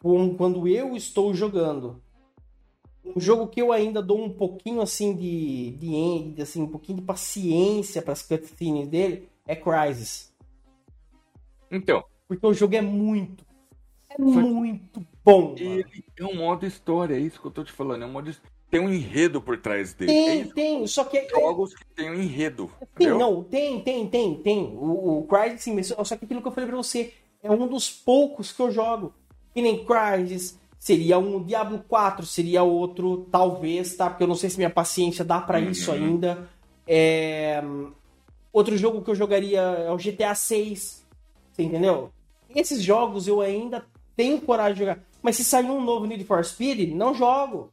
[0.00, 2.00] com- quando eu estou jogando.
[3.04, 5.72] Um jogo que eu ainda dou um pouquinho assim de,
[6.34, 10.32] de, assim, um pouquinho de paciência para as cutscenes dele é Crysis.
[11.70, 13.44] Então, Porque o jogo é muito,
[14.10, 15.54] é muito bom.
[15.54, 15.58] mano.
[15.58, 18.02] ele é um modo história, é isso que eu tô te falando.
[18.02, 18.30] É um modo
[18.70, 20.12] Tem um enredo por trás dele.
[20.12, 20.54] É Tem, isso.
[20.54, 20.86] tem.
[20.86, 22.70] Só que Jogos que tem um enredo.
[22.96, 23.18] Tem, entendeu?
[23.18, 24.62] não, tem, tem, tem, tem.
[24.76, 27.12] O, o Crysis, sim, mas só que aquilo que eu falei pra você
[27.42, 29.12] é um dos poucos que eu jogo.
[29.54, 34.10] Que nem Crysis, seria um Diablo 4, seria outro, talvez, tá?
[34.10, 35.96] Porque eu não sei se minha paciência dá pra isso Uhum.
[35.96, 36.48] ainda.
[36.86, 37.62] É,
[38.52, 41.04] Outro jogo que eu jogaria é o GTA 6.
[41.52, 42.10] Você entendeu?
[42.54, 43.84] Esses jogos eu ainda
[44.16, 44.98] tenho coragem de jogar.
[45.26, 47.72] Mas se sair um novo Need for Speed, não jogo.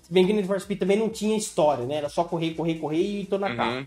[0.00, 1.96] Se bem que Need for Speed também não tinha história, né?
[1.96, 3.80] Era só correr, correr, correr e tô na cara.
[3.80, 3.86] Uhum.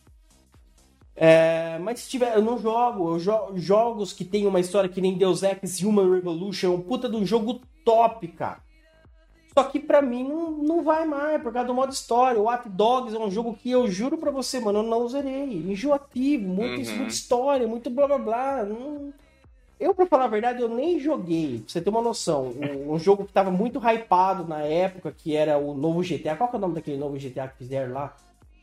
[1.15, 3.15] É, mas se tiver, eu não jogo.
[3.15, 6.81] Eu jo jogos que tem uma história que nem Deus Ex Human Revolution, é um
[6.81, 8.59] puta de um jogo top, cara.
[9.57, 12.39] Só que pra mim não, não vai mais, por causa do modo história.
[12.39, 15.55] O Watch Dogs é um jogo que eu juro pra você, mano, eu não zerei.
[15.71, 16.95] Enjoativo, muito, Uhum.
[16.97, 18.63] muita história, muito blá blá blá.
[18.63, 19.11] Não-
[19.79, 21.59] Eu, pra falar a verdade, eu nem joguei.
[21.59, 22.53] Pra você ter uma noção.
[22.55, 26.35] Um, um jogo que tava muito hypado na época, que era o novo GTA.
[26.35, 28.15] Qual que é o nome daquele novo GTA que fizeram lá?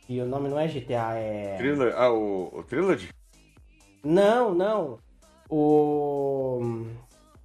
[0.08, 1.56] E o nome não é GTA, é.
[1.58, 3.08] Trilo- Ah, o, o Trilogy?
[4.04, 4.98] Não, não.
[5.48, 6.60] O.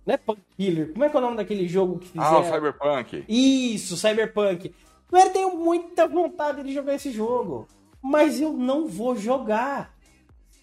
[0.06, 0.92] Não é Punk Killer.
[0.94, 2.38] Como é que é o nome daquele jogo que fizeram?
[2.38, 3.26] Ah, o Cyberpunk.
[3.28, 4.74] Isso, Cyberpunk.
[5.12, 7.68] Eu tenho muita vontade de jogar esse jogo.
[8.02, 9.94] Mas eu não vou jogar.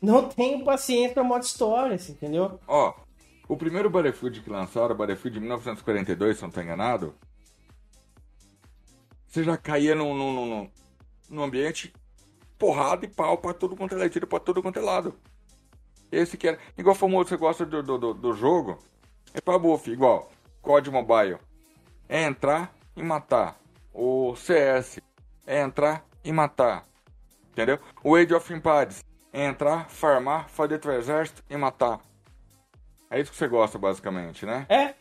[0.04, 2.60] Não tenho paciência pra modo história, assim, entendeu?
[2.68, 2.92] Ó,
[3.48, 7.14] o primeiro Battlefield que lançaram, Battlefield de 1942, se não tô enganado,
[9.26, 10.70] você já caía num, num, num-
[11.30, 11.90] num, ambiente
[12.58, 15.14] porrada e pau pra tudo quanto é lado, pra tudo quanto é lado.
[16.12, 16.58] Esse que era.
[16.76, 18.78] Igual famoso, você gosta do, do, do, do jogo,
[19.32, 20.30] é pra buff, igual
[20.60, 21.38] COD Mobile.
[22.08, 23.58] É entrar e matar.
[23.92, 25.00] O CS
[25.46, 26.84] é entrar e matar.
[27.50, 27.78] Entendeu?
[28.02, 29.02] O Age of Empires
[29.34, 32.00] é entrar, farmar, fazer teu exército e matar.
[33.10, 34.64] É isso que você gosta, basicamente, né?
[34.68, 34.94] É.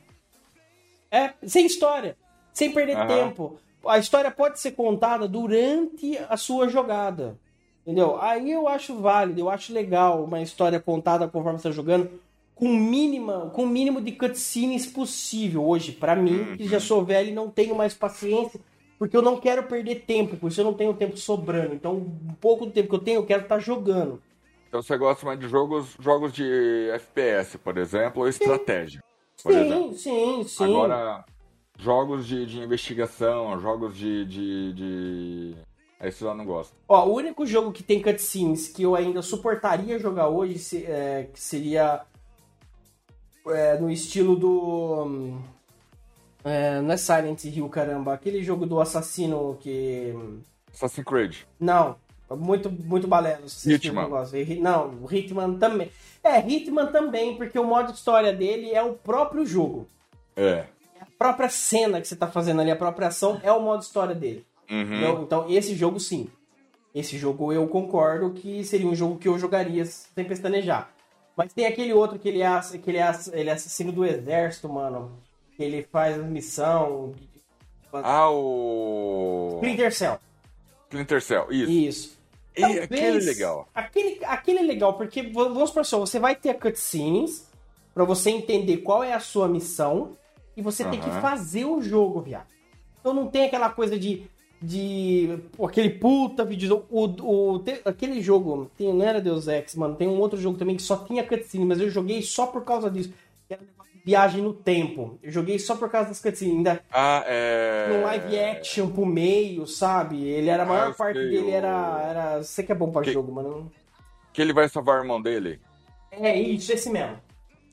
[1.12, 2.18] É, sem história.
[2.52, 3.08] Sem perder Aham.
[3.08, 3.60] tempo.
[3.86, 7.38] A história pode ser contada durante a sua jogada.
[7.84, 8.20] Entendeu?
[8.20, 12.10] Aí eu acho válido, eu acho legal uma história contada conforme você está jogando,
[12.56, 15.92] com mínima, com o mínimo de cutscenes possível hoje.
[15.92, 18.60] Pra mim, que já sou velho e não tenho mais paciência,
[19.04, 21.76] porque eu não quero perder tempo, por isso eu não tenho tempo sobrando.
[21.76, 24.24] Então, um pouco do tempo que eu tenho, eu quero estar jogando.
[24.70, 29.04] Então você gosta mais de jogos, jogos de FPS, por exemplo, ou estratégia.
[29.44, 29.92] Por exemplo.
[29.92, 30.64] Sim, sim, sim.
[30.64, 31.26] Agora,
[31.78, 34.24] jogos de, de investigação, jogos de.
[34.24, 35.56] de, de...
[36.00, 36.74] Esse eu não gosto.
[36.88, 41.42] Ó, o único jogo que tem cutscenes que eu ainda suportaria jogar hoje é, que
[41.42, 42.06] seria
[43.48, 45.42] é, no estilo do.
[46.44, 48.14] É, não é Silent Hill, caramba.
[48.14, 50.14] Aquele jogo do assassino que.
[50.74, 51.38] Assassin's Creed.
[51.60, 51.96] Não,
[52.32, 53.46] muito, muito balelo.
[53.66, 54.10] Hitman.
[54.60, 55.92] não o Hitman também.
[56.24, 59.88] É, Hitman também, porque o modo história dele é o próprio jogo.
[60.36, 60.66] É.
[61.00, 64.16] A própria cena que você tá fazendo ali, a própria ação, é o modo história
[64.16, 64.46] dele.
[64.70, 65.24] Uhum.
[65.24, 66.28] Então, esse jogo sim.
[66.94, 70.92] Esse jogo eu concordo que seria um jogo que eu jogaria sem pestanejar.
[71.36, 74.70] Mas tem aquele outro que ele é, que ele é, ele é assassino do exército,
[74.70, 75.12] mano.
[75.60, 77.14] Ele faz missão.
[77.92, 79.52] Ah, o.
[79.56, 80.20] Splinter Cell.
[80.90, 81.72] Splinter Cell, isso.
[81.72, 82.20] Isso.
[82.56, 83.68] E Talvez- aquele é legal.
[83.74, 84.26] Aquele...
[84.26, 87.48] Aquele, é legal, porque vamos supor só, você vai ter cutscenes
[87.94, 90.12] pra você entender qual é a sua missão
[90.56, 92.48] e você tem que fazer o jogo, viado.
[93.00, 94.24] Então não tem aquela coisa de.
[94.62, 96.86] de pô, aquele puta vídeo.
[96.92, 97.06] O,
[97.54, 100.76] o, te- aquele jogo, tem, não era Deus Ex, mano, tem um outro jogo também
[100.76, 103.12] que só tinha cutscene, mas eu joguei só por causa disso.
[103.48, 105.18] Que era um negócio viagem no tempo.
[105.24, 106.56] Eu joguei só por causa das cutscenes.
[106.58, 107.88] Ainda Ah, é.
[107.90, 110.24] no live action pro meio, sabe?
[110.24, 112.44] Ele era a maior Ah, parte sei, dele era, era.
[112.44, 113.72] Você que é bom pra Que- jogo, mano.
[114.34, 115.60] Que ele vai salvar o irmão dele.
[116.12, 117.18] É isso, esse mesmo.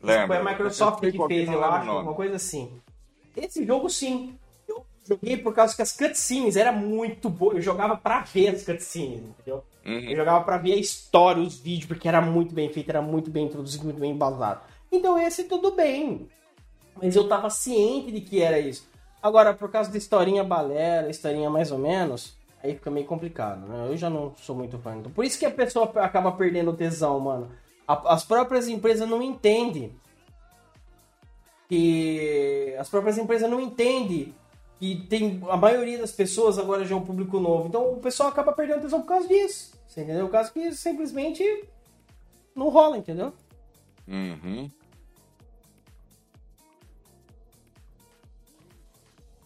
[0.03, 0.26] Lembra?
[0.28, 2.70] Foi a Microsoft sei que fez, não eu acho, alguma coisa assim.
[3.37, 4.35] Esse jogo, sim.
[4.68, 7.55] Eu joguei por causa que as cutscenes era muito boa.
[7.55, 9.62] Eu jogava pra ver as cutscenes, entendeu?
[9.85, 9.99] Uhum.
[10.11, 13.31] Eu jogava pra ver a história, os vídeos, porque era muito bem feito, era muito
[13.31, 14.61] bem introduzido, muito bem embasado.
[14.91, 16.28] Então esse tudo bem.
[17.01, 18.88] Mas eu tava ciente de que era isso.
[19.22, 23.86] Agora, por causa da historinha balera, historinha mais ou menos, aí fica meio complicado, né?
[23.88, 24.97] Eu já não sou muito fã.
[24.97, 27.51] Então, por isso que a pessoa acaba perdendo o tesão, mano.
[27.86, 29.95] A- As próprias empresas não entendem
[31.68, 34.34] que as próprias empresas não entendem
[34.78, 37.68] que tem a maioria das pessoas agora já é um público novo.
[37.68, 39.72] Então o pessoal acaba perdendo tesão por causa disso.
[39.86, 40.26] Você entendeu?
[40.26, 41.45] Por causa que simplesmente
[42.55, 43.32] não rola, entendeu?
[44.09, 44.70] Uhum.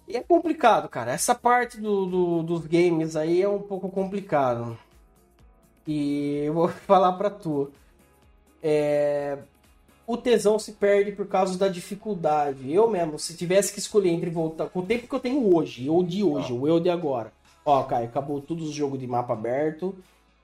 [0.07, 1.13] E é complicado, cara.
[1.13, 4.77] Essa parte do, do- dos games aí é um pouco complicado.
[5.87, 7.71] E eu vou falar pra tu.
[8.63, 9.39] É,
[10.07, 12.71] O tesão se perde por causa da dificuldade.
[12.73, 15.89] Eu mesmo, se tivesse que escolher entre voltar com o tempo que eu tenho hoje,
[15.89, 17.33] ou de hoje, o eu de agora.
[17.65, 19.95] Ó, Caio, acabou todos os jogos de mapa aberto,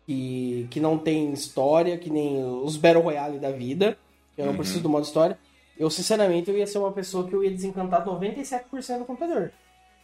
[0.07, 3.99] que, que não tem história, que nem os Battle Royale da vida.
[4.39, 4.59] Eu não Uhum.
[4.59, 5.39] preciso do modo história.
[5.81, 9.51] Eu, sinceramente, eu ia ser uma pessoa que eu ia desencantar 97% do computador.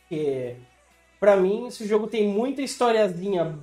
[0.01, 0.57] Porque,
[1.21, 3.59] pra mim, esse jogo tem muita historiazinha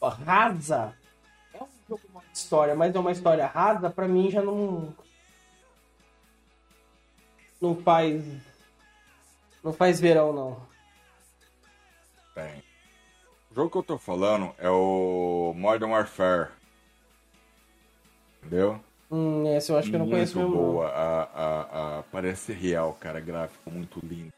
[0.00, 0.96] rasa.
[1.52, 4.94] É um jogo de história, mas é uma história rasa, pra mim já não.
[7.60, 8.22] Não faz.
[9.60, 10.62] Não faz verão, não.
[12.32, 12.62] Tem.
[13.50, 16.52] O jogo que eu tô falando é o Modern Warfare.
[18.38, 18.80] Entendeu?
[19.12, 20.64] Hum, esse eu acho que eu não conheço muito mesmo.
[20.64, 20.72] não.
[20.72, 20.88] boa.
[20.88, 23.20] A, a, a, parece real, cara.
[23.20, 24.32] Gráfico muito lindo.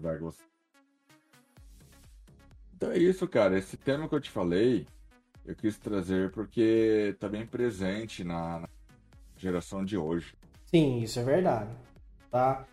[0.00, 0.46] Vai gostar.
[2.74, 3.58] Então é isso, cara.
[3.58, 4.86] Esse tema que eu te falei,
[5.44, 8.68] eu quis trazer porque tá bem presente na, na
[9.36, 10.34] geração de hoje.
[10.64, 11.70] Sim, isso é verdade.
[12.30, 12.64] Tá?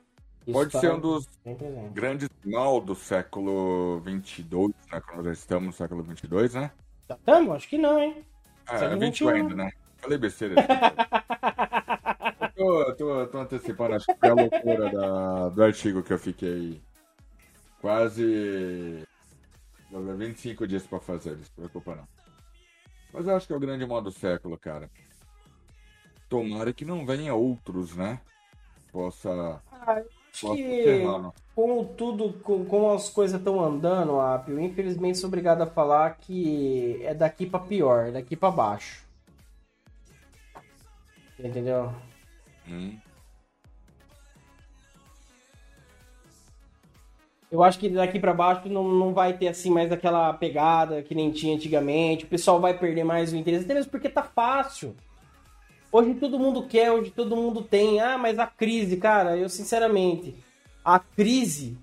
[0.47, 1.27] Isso Pode tá ser um dos
[1.93, 5.01] grandes mal do século 22, né?
[5.01, 6.71] Quando nós estamos no século 22, né?
[7.09, 7.53] Já estamos?
[7.53, 8.25] Acho que não, hein?
[8.65, 9.29] Século é 21 21.
[9.29, 9.71] ainda, né?
[10.01, 10.55] Falei besteira.
[12.55, 16.19] eu tô, tô, tô antecipando, acho que foi a loucura da, do artigo que eu
[16.19, 16.81] fiquei
[17.81, 19.05] quase
[19.91, 22.07] 25 dias pra fazer, não se preocupa não.
[23.13, 24.89] Mas eu acho que é o grande mal do século, cara.
[26.27, 28.21] Tomara que não venha outros, né?
[28.91, 30.01] Possa, Ah,
[30.39, 35.61] possa que ferrar, com tudo, com, como as coisas estão andando, Apio, infelizmente sou obrigado
[35.61, 39.08] a falar que é daqui pra pior, é daqui pra baixo.
[41.39, 41.93] Entendeu?
[42.67, 42.97] Hum.
[47.51, 51.15] Eu acho que daqui pra baixo não, não vai ter assim mais aquela pegada que
[51.15, 52.25] nem tinha antigamente.
[52.25, 54.95] O pessoal vai perder mais o interesse, até mesmo porque tá fácil.
[55.91, 57.99] Hoje todo mundo quer, hoje todo mundo tem.
[57.99, 60.35] Ah, mas a crise, cara, eu sinceramente,
[60.85, 61.75] a crise,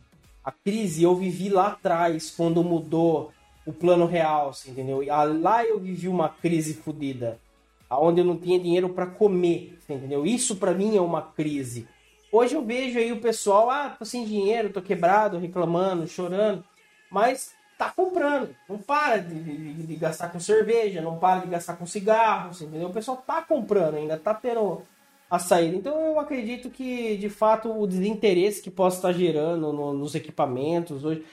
[0.45, 3.33] a crise eu vivi lá atrás quando mudou
[3.67, 5.03] o plano real, você entendeu?
[5.41, 7.41] Lá eu vivi uma crise fodida,
[7.89, 10.25] aonde eu não tinha dinheiro pra comer, entendeu?
[10.27, 11.87] Isso pra mim é uma crise.
[12.33, 16.65] Hoje eu vejo aí o pessoal, ah, tô sem dinheiro, tô quebrado, reclamando, chorando,
[17.11, 18.55] mas tá comprando.
[18.69, 22.65] Não para de, de- de gastar com cerveja, não para de gastar com cigarro, você
[22.65, 22.89] entendeu?
[22.89, 24.83] O pessoal tá comprando ainda, tá tendo
[25.31, 25.77] a saída.
[25.77, 31.05] Então eu acredito que, de fato, o desinteresse que possa estar gerando no- nos equipamentos
[31.05, 31.25] hoje.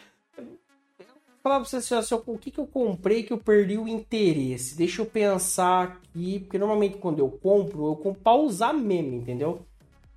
[1.44, 4.78] Falar pra você assim, o que, que eu comprei que eu perdi o interesse.
[4.78, 9.62] Deixa eu pensar aqui, porque normalmente quando eu compro, eu compro pra usar mesmo, entendeu?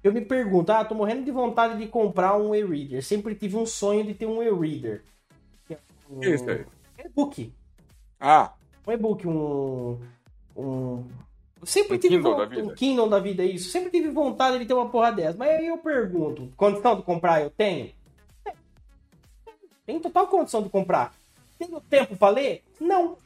[0.04, 3.02] Eu me pergunto, ah, tô morrendo de vontade de comprar um e-reader.
[3.04, 5.02] Sempre tive um sonho de ter um e-reader.
[5.68, 5.76] É
[6.08, 6.64] um Que isso aí?
[7.04, 7.52] E-book.
[8.20, 8.52] Ah,
[8.86, 9.98] Um e-book, um.
[10.56, 11.04] Um.
[11.60, 12.62] eu Sempre Um tive Kindle von- da vida.
[12.62, 13.70] Um Kindle da vida, isso.
[13.70, 15.36] Sempre tive vontade de ter uma porra dessa.
[15.36, 17.90] Mas aí eu pergunto: condição de comprar eu tenho?
[19.86, 21.14] Tenho total condição de comprar.
[21.58, 22.62] Tenho tempo pra ler?
[22.80, 23.16] Não.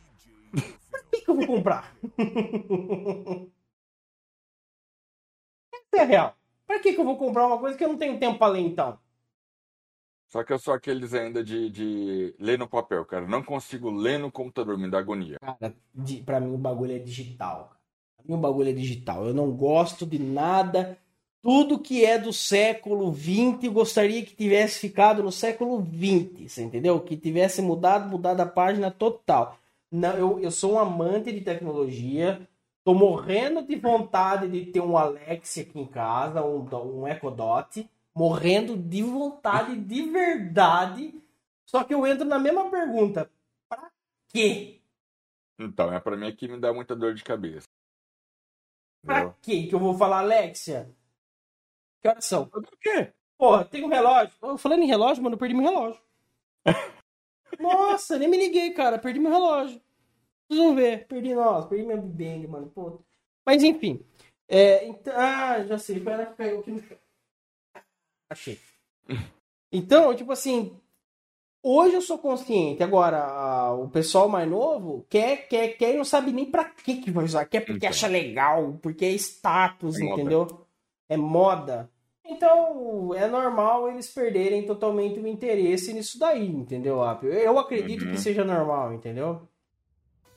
[0.90, 1.92] Por que, que eu vou comprar?
[5.72, 6.36] Essa é a real.
[6.66, 8.60] Pra que, que eu vou comprar uma coisa que eu não tenho tempo pra ler,
[8.60, 8.98] então?
[10.28, 13.26] Só que eu sou aqueles ainda de, de ler no papel, cara.
[13.26, 15.36] Não consigo ler no computador, me dá agonia.
[15.40, 17.74] Cara, di- pra mim o bagulho é digital.
[18.16, 19.26] Pra mim o bagulho é digital.
[19.26, 20.96] Eu não gosto de nada.
[21.42, 27.00] Tudo que é do século XX, gostaria que tivesse ficado no século XX, você entendeu?
[27.00, 29.58] Que tivesse mudado, mudado a página total.
[29.90, 32.46] Não, eu, eu sou um amante de tecnologia.
[32.84, 36.68] Tô morrendo de vontade de ter um Alexa aqui em casa, um,
[37.00, 37.88] um Echo Dot.
[38.14, 41.14] Morrendo de vontade de verdade.
[41.64, 43.30] Só que eu entro na mesma pergunta.
[43.68, 43.90] Pra
[44.28, 44.80] quê?
[45.58, 47.66] Então, é pra mim aqui me dá muita dor de cabeça.
[49.04, 50.90] Pra quê que eu vou falar, Alexia?
[52.02, 52.46] Que horas são?
[52.46, 53.12] Por quê?
[53.38, 54.34] Porra, tem um relógio.
[54.42, 56.00] Eu falando em relógio, mano, eu perdi meu relógio.
[57.58, 58.98] Nossa, nem me liguei, cara.
[58.98, 59.80] Perdi meu relógio.
[60.48, 61.06] Vocês vão ver.
[61.06, 62.70] Perdi, nossa, perdi meu Bang, mano.
[62.74, 63.00] Pô.
[63.46, 64.04] Mas enfim.
[64.48, 66.00] É, então, ah, já sei.
[66.00, 66.96] Foi ela que caiu aqui no chão.
[68.30, 68.58] Achei.
[69.72, 70.76] Então, tipo assim.
[71.62, 72.82] Hoje eu sou consciente.
[72.82, 76.96] Agora, a- o pessoal mais novo quer, quer, quer e não sabe nem pra que
[77.02, 77.44] que vai usar.
[77.44, 77.90] Quer porque Então.
[77.90, 80.66] acha legal, porque é status, É entendeu?
[81.10, 81.90] É moda.
[82.24, 87.30] Então, é normal eles perderem totalmente o interesse nisso daí, entendeu, Apio?
[87.32, 88.12] Eu acredito Uhum.
[88.12, 89.42] que seja normal, entendeu?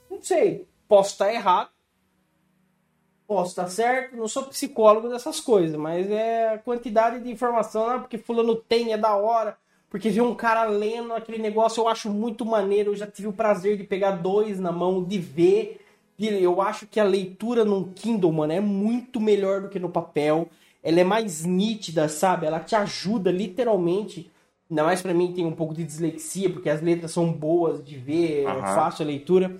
[0.09, 0.67] Não sei.
[0.87, 1.69] Posso estar errado.
[3.27, 4.17] Posso estar certo.
[4.17, 8.91] Não sou psicólogo dessas coisas, mas é a quantidade de informação, ah, porque fulano tem,
[8.91, 9.57] é da hora.
[9.89, 12.91] Porque ver um cara lendo aquele negócio eu acho muito maneiro.
[12.91, 15.79] Eu já tive o prazer de pegar dois na mão, de ver.
[16.19, 20.49] Eu acho que a leitura num Kindle, mano, é muito melhor do que no papel.
[20.83, 22.45] Ela é mais nítida, sabe?
[22.45, 24.29] Ela te ajuda literalmente.
[24.69, 27.95] Ainda mais pra mim tem um pouco de dislexia, porque as letras são boas de
[27.97, 28.73] ver, é Aham.
[28.75, 29.55] fácil a leitura.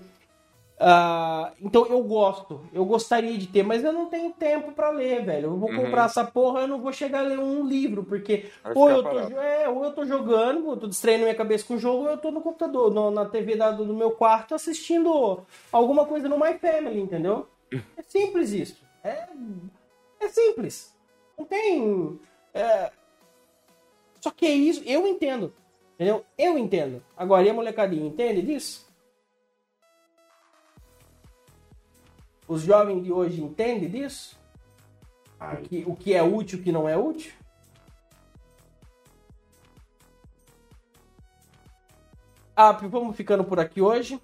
[0.78, 5.24] Ah, então eu gosto, eu gostaria de ter, mas eu não tenho tempo pra ler,
[5.24, 5.46] velho.
[5.46, 5.76] Eu vou Uhum.
[5.76, 9.18] comprar essa porra, eu não vou chegar a ler um livro, porque ou eu, tô,
[9.40, 12.18] é, ou eu tô jogando, eu tô distraindo minha cabeça com o jogo, ou eu
[12.18, 16.58] tô no computador, no- na TV da- do meu quarto assistindo alguma coisa no My
[16.58, 17.46] Family, entendeu?
[17.96, 18.82] É simples isso.
[19.04, 19.28] É,
[20.20, 20.92] é simples.
[21.38, 22.18] Não tem.
[22.52, 22.92] é,
[24.20, 25.52] Só que é isso, eu entendo.
[25.94, 26.24] Entendeu?
[26.36, 27.02] Eu entendo.
[27.16, 28.84] Agora, e a molecadinha entende disso?
[32.46, 34.38] Os jovens de hoje entendem disso?
[35.40, 37.32] O que, o que é útil e o que não é útil?
[42.56, 44.20] Ah, vamos ficando por aqui hoje.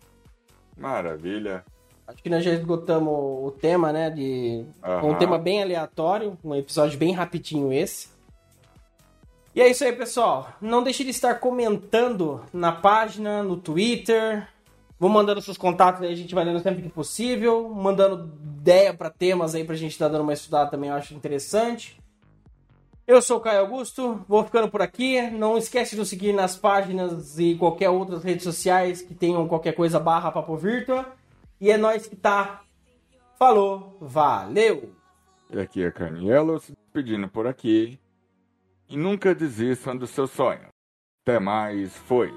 [0.76, 1.64] maravilha.
[2.10, 4.10] Acho que nós já esgotamos o tema, né?
[4.10, 5.14] De um Aham.
[5.14, 8.08] tema bem aleatório, um episódio bem rapidinho esse.
[9.54, 10.48] E é isso aí, pessoal.
[10.60, 14.46] Não deixe de estar comentando na página, no Twitter.
[14.98, 17.68] Vou mandando seus contatos aí, a gente vai lendo sempre que possível.
[17.68, 21.98] Mandando ideia para temas aí pra gente estar dando uma estudada também, eu acho interessante.
[23.06, 25.20] Eu sou o Caio Augusto, vou ficando por aqui.
[25.30, 29.72] Não esquece de nos seguir nas páginas e qualquer outras redes sociais que tenham qualquer
[29.72, 31.06] coisa barra Papo Virtua.
[31.60, 32.62] E é nós que tá.
[33.38, 34.94] Falou, valeu!
[35.50, 38.00] E aqui é Canielo se despedindo por aqui.
[38.88, 40.68] E nunca desistam do seu sonho.
[41.22, 42.32] Até mais, foi.